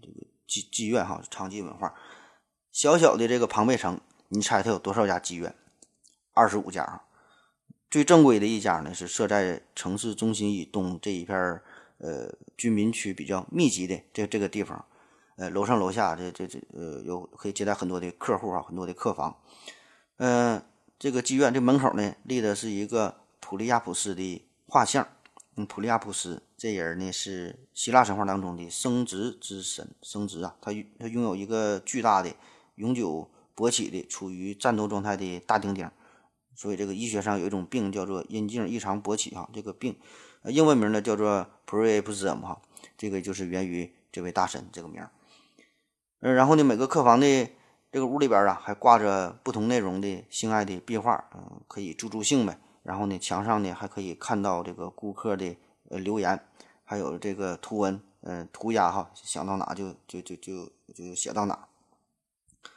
[0.00, 1.94] 这个妓妓院哈，娼妓文化。
[2.72, 5.54] 小小的这个庞贝城，你猜它有多少家妓院？
[6.32, 7.02] 二十五家啊。
[7.90, 11.38] 最正规的一家呢是设在城市中心以东这一片
[11.98, 14.84] 呃居民区比较密集的这这个地方，
[15.36, 19.36] 呃楼上楼下这这这呃有可以接待很多的客户啊，很多的客房。
[20.16, 20.60] 嗯、
[20.98, 24.44] 这个妓院这门口呢立的是一个普利亚普斯的
[24.74, 25.06] 画像。
[25.54, 32.34] 嗯，普利亚普斯这人呢是希腊神话当中的生殖之神，生殖啊，他他拥有一个巨大的、
[32.74, 35.88] 永久勃起的、处于战斗状态的大丁丁，
[36.56, 39.96] 所以这个医学上有一种病叫做阴茎异常勃起哈，这个病，
[40.42, 42.60] 呃，英文名呢叫做 Priapism 哈，
[42.98, 45.12] 这个就是源于这位大神这个名儿。
[46.18, 47.48] 呃，然后呢，每个客房的
[47.92, 52.58] 这个屋里边啊，还挂着不同内容的性爱的壁画，嗯、可以助助兴呗。
[52.84, 55.56] 然后呢，墙上呢还可以看到这个顾客的
[55.90, 56.38] 呃留言，
[56.84, 61.66] 还有这个图文，嗯、涂鸦哈，想到哪就就就就就写到哪。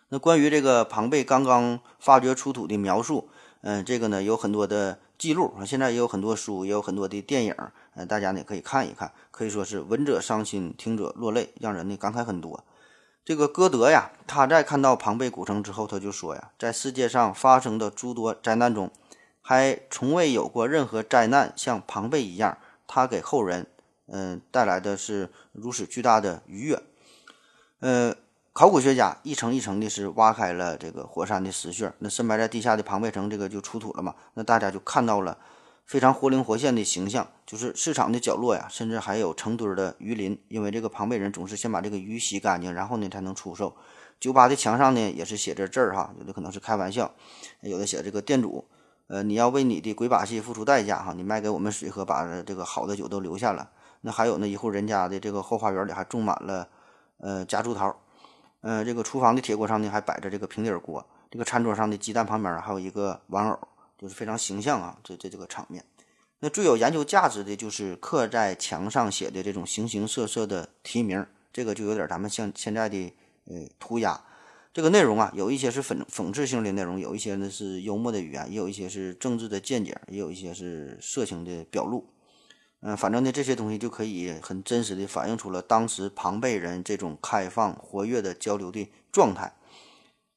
[0.10, 3.30] 那关于这个庞贝刚刚发掘出土的描述，
[3.62, 7.54] 嗯、这个呢有很多的记录，现在也有很多书，也有很多的电影，
[7.94, 12.64] 嗯、大家呢可以看一看，可以说是闻者伤心，听者落泪，让人呢感慨很多。
[13.26, 18.90] 这个歌德呀，他在看到庞贝古城之后，他就说呀，在世界上发生的诸多灾难中，
[19.50, 23.66] 还从未有过任何灾难像庞贝一样，它给后人
[24.08, 26.84] 嗯、带来的是如此巨大的愉悦。
[27.80, 28.14] 呃，
[28.52, 35.38] 考古学家一层一层的是挖开了这个火山的石穴，那深埋在地下的庞贝城这个就出土了嘛，那大家就看到了
[35.86, 43.78] 非常活灵活现的形象，就是市场的角落呀，甚至还有成堆的鱼鳞，因为这个庞贝人总是先把这个鱼洗干净，然后呢才能出售。
[44.20, 47.14] 酒吧的墙上呢也是写着字儿哈，有的可能是开玩笑，
[47.62, 48.66] 有的写这个店主，
[49.08, 53.70] 呃，你要为你的鬼把戏付出代价哈，你卖给我们水喝，把这个好的酒都留下了。
[54.02, 56.68] 那还有呢，一户人家的这个后花园里还种满了
[57.20, 57.96] 呃夹竹桃，
[58.62, 63.58] 呃，这个厨房的铁锅上呢还摆着这个平底锅，这个餐桌上的鸡蛋旁边还有一个玩偶，
[63.98, 65.84] 就是非常形象啊，这这这个场面。
[66.40, 73.14] 那最有研究价值的就是刻在墙上写的这种形形色色的题名，这个就有点咱们像现在的
[73.46, 74.22] 呃涂鸦。
[74.74, 82.06] 这个内容啊，有一些是讽讽刺性的内容，有一些呢是幽默的语言，也有一些是政治的见解，也有一些是色情的表露。
[82.82, 89.56] 嗯、反正呢，这些东西就可以很真实的反映出了当时庞贝人这种开放、活跃的交流的状态。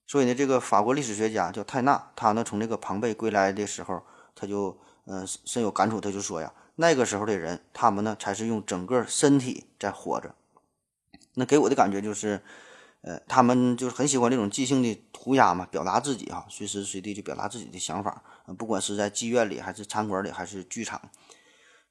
[0.06, 4.02] 所以呢，这个法国历史学家叫泰纳，他呢从这个庞贝归来的时候，
[4.34, 10.34] 他就嗯、深有感触，他就说呀，那个时候的人，他们呢才是用整个身体在活着。
[11.34, 12.40] 那给我的感觉就是，
[13.02, 18.22] 呃，他们就是很喜欢这种即兴的涂鸦嘛，表达自己哈，随时随地就表达自己的想法，
[18.58, 21.00] 不管是在妓院里，还是餐馆里，还是剧场。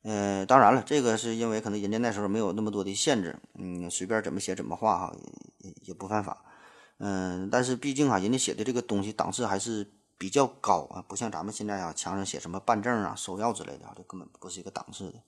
[0.03, 5.15] 嗯，当然了，这个是因为可能人家那时候没有那么多的限制，嗯，随便怎么写怎么画哈，
[5.57, 6.43] 也也不犯法。
[6.99, 15.19] 嗯，但是毕竟啊，人家写的这个东西档次还是比较高啊，不像咱们现在啊，墙上写什么办证啊、收药之类的啊，这根本不是一个档次的。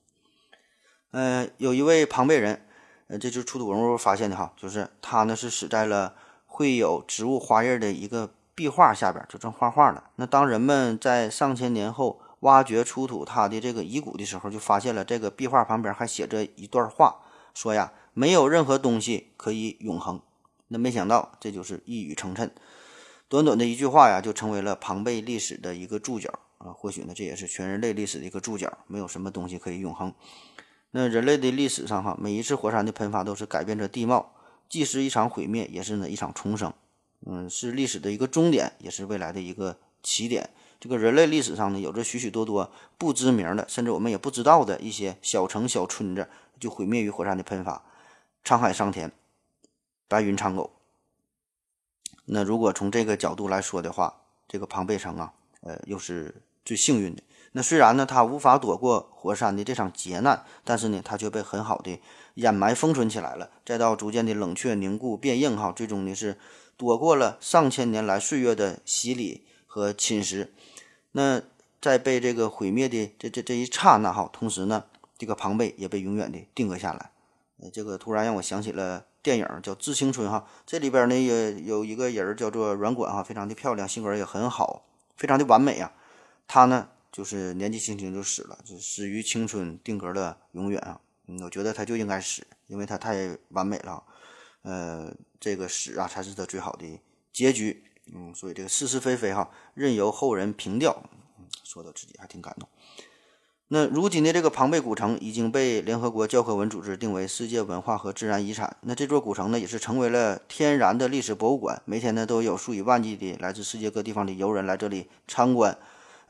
[1.12, 2.66] 嗯，有一位庞贝人，
[3.12, 6.16] 呃，这就是出土文物发现的哈，就是他呢是死在了
[6.48, 10.02] 绘有植物花叶的一个壁画下边，就正画画呢。
[10.16, 12.22] 那当人们在上千年后。
[12.42, 17.18] 挖掘出土他的这个遗骨的时候，就发现了这个壁画旁边还写着一段话，
[17.54, 20.20] 说呀，没有任何东西可以永恒。
[20.70, 22.50] 那没想到这就是一语成谶，
[23.30, 26.74] 短短的一句话呀，就成为了庞贝历史的一个注脚啊。
[26.74, 28.76] 或许呢，这也是全人类历史的一个注脚。
[28.88, 30.12] 没有什么东西可以永恒。
[30.92, 34.34] 那人类的历史上哈，每一次火山的喷发都是改变着地貌，
[34.70, 36.74] 既是一场毁灭，也是呢一场重生。
[37.26, 40.50] 嗯，是历史的一个终点，也是未来的一个起点。
[40.80, 46.28] 这个人类历史上呢，有着许许多多不知名的，甚至我们也不知道的一些小城小村子，
[46.60, 47.84] 就毁灭于火山的喷发。
[48.44, 49.12] 沧海桑田，
[50.08, 50.72] 白云苍狗。
[52.26, 57.22] 那如果从这个角度来说的话，这个庞贝城啊，呃，又是最幸运的。
[57.54, 62.00] 那虽然呢，他无法躲过火山的这场劫难，但是呢，他却被很好的
[62.36, 63.50] 掩埋封存起来了。
[63.66, 66.38] 再到逐渐的冷却凝固变硬，哈，最终呢是
[66.78, 70.48] 躲过了上千年来岁月的洗礼和侵蚀。
[71.12, 71.42] 那
[71.82, 74.86] 在被这个毁灭的这这这一刹那哈，同时呢，
[75.18, 77.12] 这个庞贝也被永远的定格下来。
[77.60, 84.86] 呃，这个突然让我想起了电影叫《致青春》哈，这里边呢也有一个人叫做软管哈，非常的漂亮，性格也很好，
[85.18, 85.92] 非常的完美啊。
[86.48, 91.00] 他呢就是年纪轻轻就死了，就死于青春，定格了永远啊。
[91.28, 94.04] 嗯，我觉得他就应该死，因为他太完美了。
[94.62, 97.00] 呃，这个死啊才是他最好的
[97.34, 97.84] 结局。
[98.14, 101.04] 嗯，所以这个是是非非哈，任由后人评调。
[101.64, 102.68] 说到自己还挺感动。
[103.70, 108.76] 那如今的这个庞贝古城已经被联合国教科文组织定为世界文化和自然遗产。
[108.82, 111.82] 那这座古城呢，也是成为了天然的历史博物馆。
[111.86, 115.78] 每天呢，都有数以万计的来自世界各地方的游人来这里参观。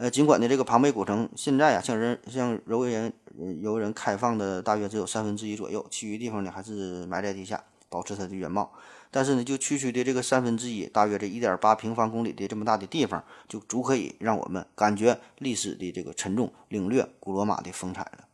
[0.01, 3.13] 呃，尽管呢，这个庞贝古城现在啊，向人向游人
[3.61, 8.73] 游人开放的大约只有三分之一左右，其余地方呢，还是埋在地下，保持它的原貌。
[9.11, 18.25] 但是呢，就区区的这个三分之一，大约这一点八平方公里的这么大的地方，就足可以让我们感觉历史的这个沉重，领略古罗马的风采了。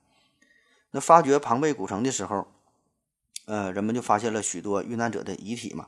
[0.92, 2.48] 那发掘庞贝古城的时候，
[3.44, 5.88] 呃，人们就发现了许多遇难者的遗体嘛。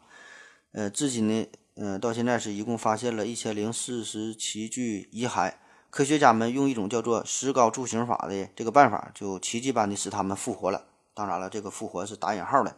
[0.73, 5.53] 呃，至今呢，呃，到现在是一共发现了一千零四十七具遗骸。
[5.89, 10.85] 科学家们用一种叫做石膏铸型法的这个办法，就奇迹般的使他们复活了。
[11.13, 12.75] 当然了，这个复活是打引号的。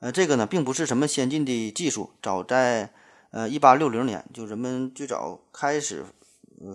[0.00, 2.10] 呃，这个呢，并不是什么先进的技术。
[2.22, 2.92] 早在
[3.30, 6.04] 呃一八六零年，就人们最早开始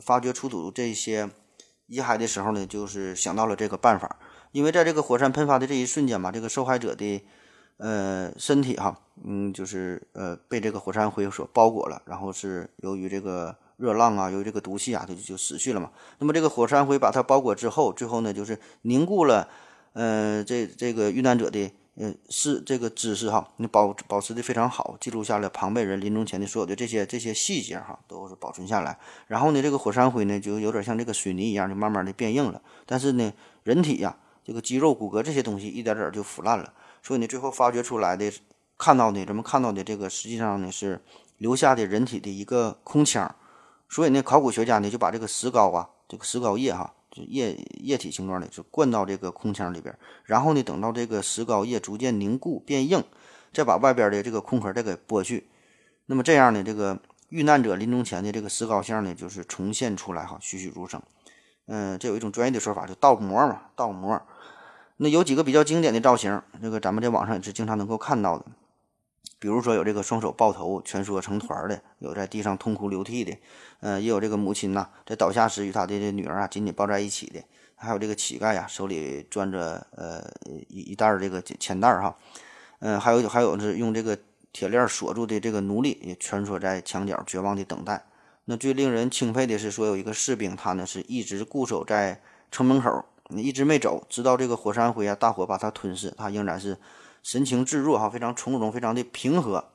[0.01, 1.29] 发掘出土这些
[1.87, 4.19] 遗骸的时候呢，就是想到了这个办法。
[4.51, 7.25] 因为在这个火山喷发的这一瞬间嘛，这个受害者的
[7.77, 15.91] 呃身体哈，嗯，就是呃被这个火山灰所包裹了，然后是由于这个热浪啊，由于这个毒气啊，它就就死去了嘛。
[16.19, 19.47] 那么这个火山灰把它包裹之后，最后呢，就是凝固了，
[19.93, 21.71] 呃，这这个遇难者的。
[21.95, 28.97] 嗯，是这个知识哈，你保保持的非常好，记录下了庞贝人临终前的所有的这些这些细节哈，都是保存下来。
[29.27, 32.59] 然后呢，这个火山灰呢，就有点像这个水泥一样，就慢慢的变硬了。
[32.87, 33.31] 但是呢，
[33.63, 36.73] 人体呀，这个肌肉、骨骼这些东西一点点就腐烂了。
[37.03, 38.33] 所以呢，最后发掘出来的、
[38.75, 40.99] 看到的，咱们看到的这个，实际上呢是
[41.37, 43.35] 留下的人体的一个空腔。
[43.93, 46.91] 所以呢，考古学家呢就把这个石膏啊，这个石膏液哈。
[47.15, 53.03] 就液液体形状的，就灌到这个空腔里边，然后呢，等到这个石膏液逐渐凝固变硬，
[53.53, 55.47] 再把外边的这个空壳再给剥去。
[56.07, 60.99] 那么这样呢，这个遇难者临终前的这个石膏像呢，就是重现出来哈，栩栩如生。
[61.67, 64.19] 嗯，这有一种专业的说法，就倒模嘛，倒模。
[64.97, 68.45] 那有几个比较经典的造型，这个咱们在网上也是经常能够看到的。
[69.43, 73.37] 比如说有这个双手抱头蜷缩成团的，有在地上痛哭流涕的，
[73.81, 77.43] 嗯，也有这个母亲呐在倒下时与她的这女儿啊紧紧抱在一起的，
[77.75, 80.23] 还有这个乞丐呀手里攥着呃
[80.69, 82.15] 一一袋这个钱袋哈，
[82.79, 84.17] 嗯，还有还有是用这个
[84.53, 88.05] 铁链锁住的这个奴隶也蜷缩在墙角绝望的等待。
[88.45, 96.77] 那最令人钦佩的是说有一个士兵他呢是一直固守在城门口，一直没走，直到这个火山灰啊大火把他吞噬，他仍然是。
[97.23, 99.69] 神情自若哈，非常从容，非常的平和。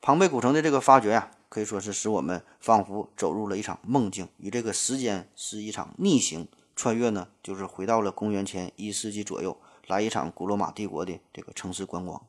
[0.00, 9.56] 庞贝古城的这个发掘呀，可以说是使我们仿佛走入了一场梦境，与这个时间是一场逆行穿越呢，就是回到了公元前一世纪左右，
[9.86, 12.20] 来一场古罗马帝国的这个城市观光。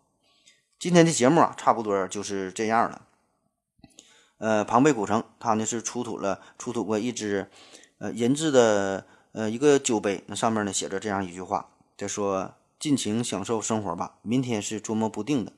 [0.77, 3.07] 今天的节目啊，差不多就是这样了。
[4.39, 7.49] 呃，庞贝古城它呢是出土了出土过一只
[7.99, 15.53] 呃银质的呃一个酒杯，那上面呢写着这样一句话，他说：“尽情享受生活吧，明天是捉摸不定的。”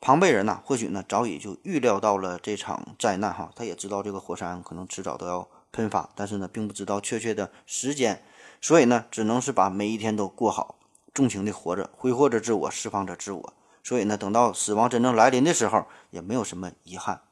[0.00, 8.22] 庞贝人呢，或许呢早已就预料到了这场灾难哈，他也知道这个火山可能迟早都要喷发，但是呢并不知道确切的时间，
[8.60, 10.76] 所以呢只能是把每一天都过好，
[11.12, 13.52] 纵情的活着，挥霍着自我，释放着自我。
[13.82, 17.22] 所以呢，等到死亡真正来临的时候，也没有什么遗憾。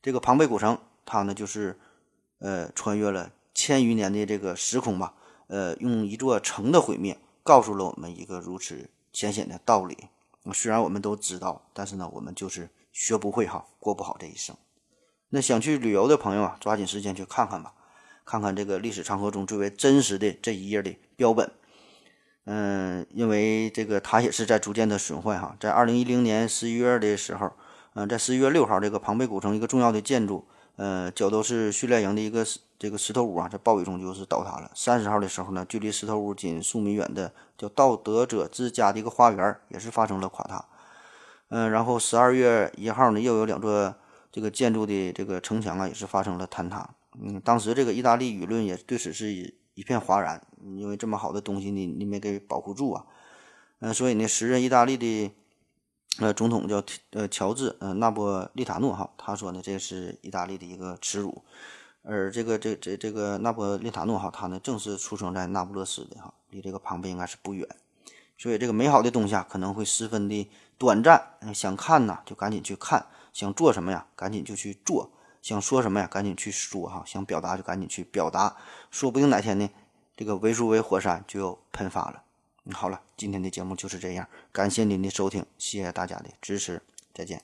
[0.00, 1.78] 这个庞贝古城，它呢就是，
[2.38, 5.12] 呃，穿越了千余年的这个时空吧，
[5.48, 10.08] 呃，用一座城的毁灭，告诉了我们一个如此浅显的道理。
[10.52, 14.56] 虽然我们都知道，但是呢，我们就是学不会哈，过不好这一生。
[15.28, 17.72] 那想去旅游的朋友啊，抓紧时间去看看吧，
[18.24, 21.50] 看看这个历史长河中最为真实的这一页的标本。
[22.44, 25.56] 嗯，因为这个它也是在逐渐的损坏哈。
[25.58, 27.52] 在二零一零年十一月的时候，
[27.94, 32.44] 嗯，在十一月六号，这个庞贝古城一个重要的建筑，呃，角斗士训练营的一个
[32.78, 34.70] 这个石头屋啊，在暴雨中就是倒塌了。
[34.74, 40.64] 三十号的时候呢，距离石头屋仅数米远的叫道德者之家的一个花园也是发生了垮塌。
[41.48, 43.94] 嗯，然后十二月一号呢，又有两座
[44.32, 46.90] 这个建筑的这个城墙啊，也是发生了坍塌。
[47.20, 49.32] 嗯，当时这个意大利舆论也对此是
[49.74, 50.44] 一片哗然。
[50.76, 53.04] 因为这么好的东西，你你没给保护住啊，
[53.80, 55.30] 嗯，所以呢，时任意大利的
[56.20, 61.42] 呃总统叫呃乔治呃纳波利塔诺哈，他说呢，这是意大利的一个耻辱，
[62.02, 67.68] 而这个这这这个纳波利塔诺哈，他呢正是出生在那不勒斯的哈，离这个庞贝应该是不远，
[68.38, 75.10] 所以这个美好的东西啊，可能会十分的短暂，想看呐就赶紧去看，想做什么呀，赶紧就去做，
[75.42, 78.56] 想说什么呀，赶紧去说哈，想表达就赶紧去表达，
[78.90, 79.68] 说不定哪天呢。
[80.16, 82.22] 这个维苏威火山就要喷发了。
[82.72, 86.80] 好了，今天的节目就是这样，感谢您的收听，谢谢大家的支持，
[87.12, 87.42] 再见。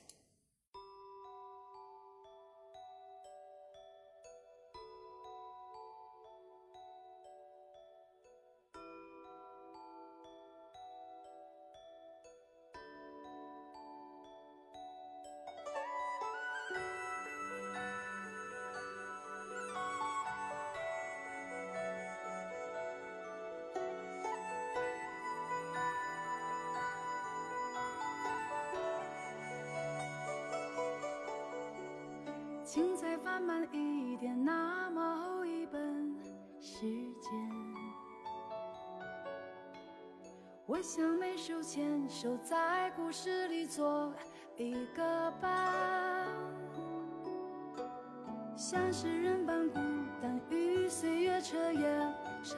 [52.43, 52.57] 长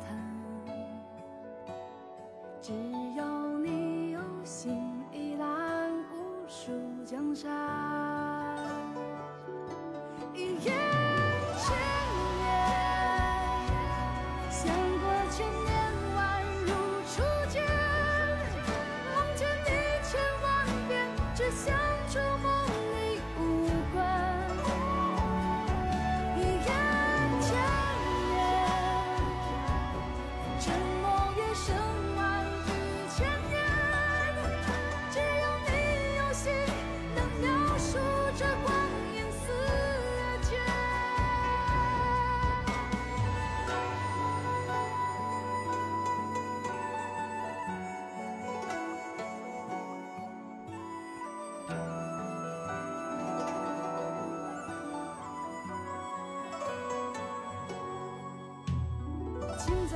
[0.00, 0.24] 谈。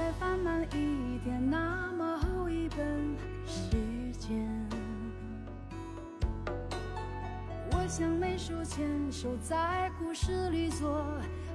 [0.08, 3.14] 再翻慢一点，那么厚一本
[3.46, 4.48] 时间。
[7.72, 11.04] 我想每手牵手在故事里做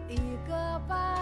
[0.08, 1.13] 一个伴，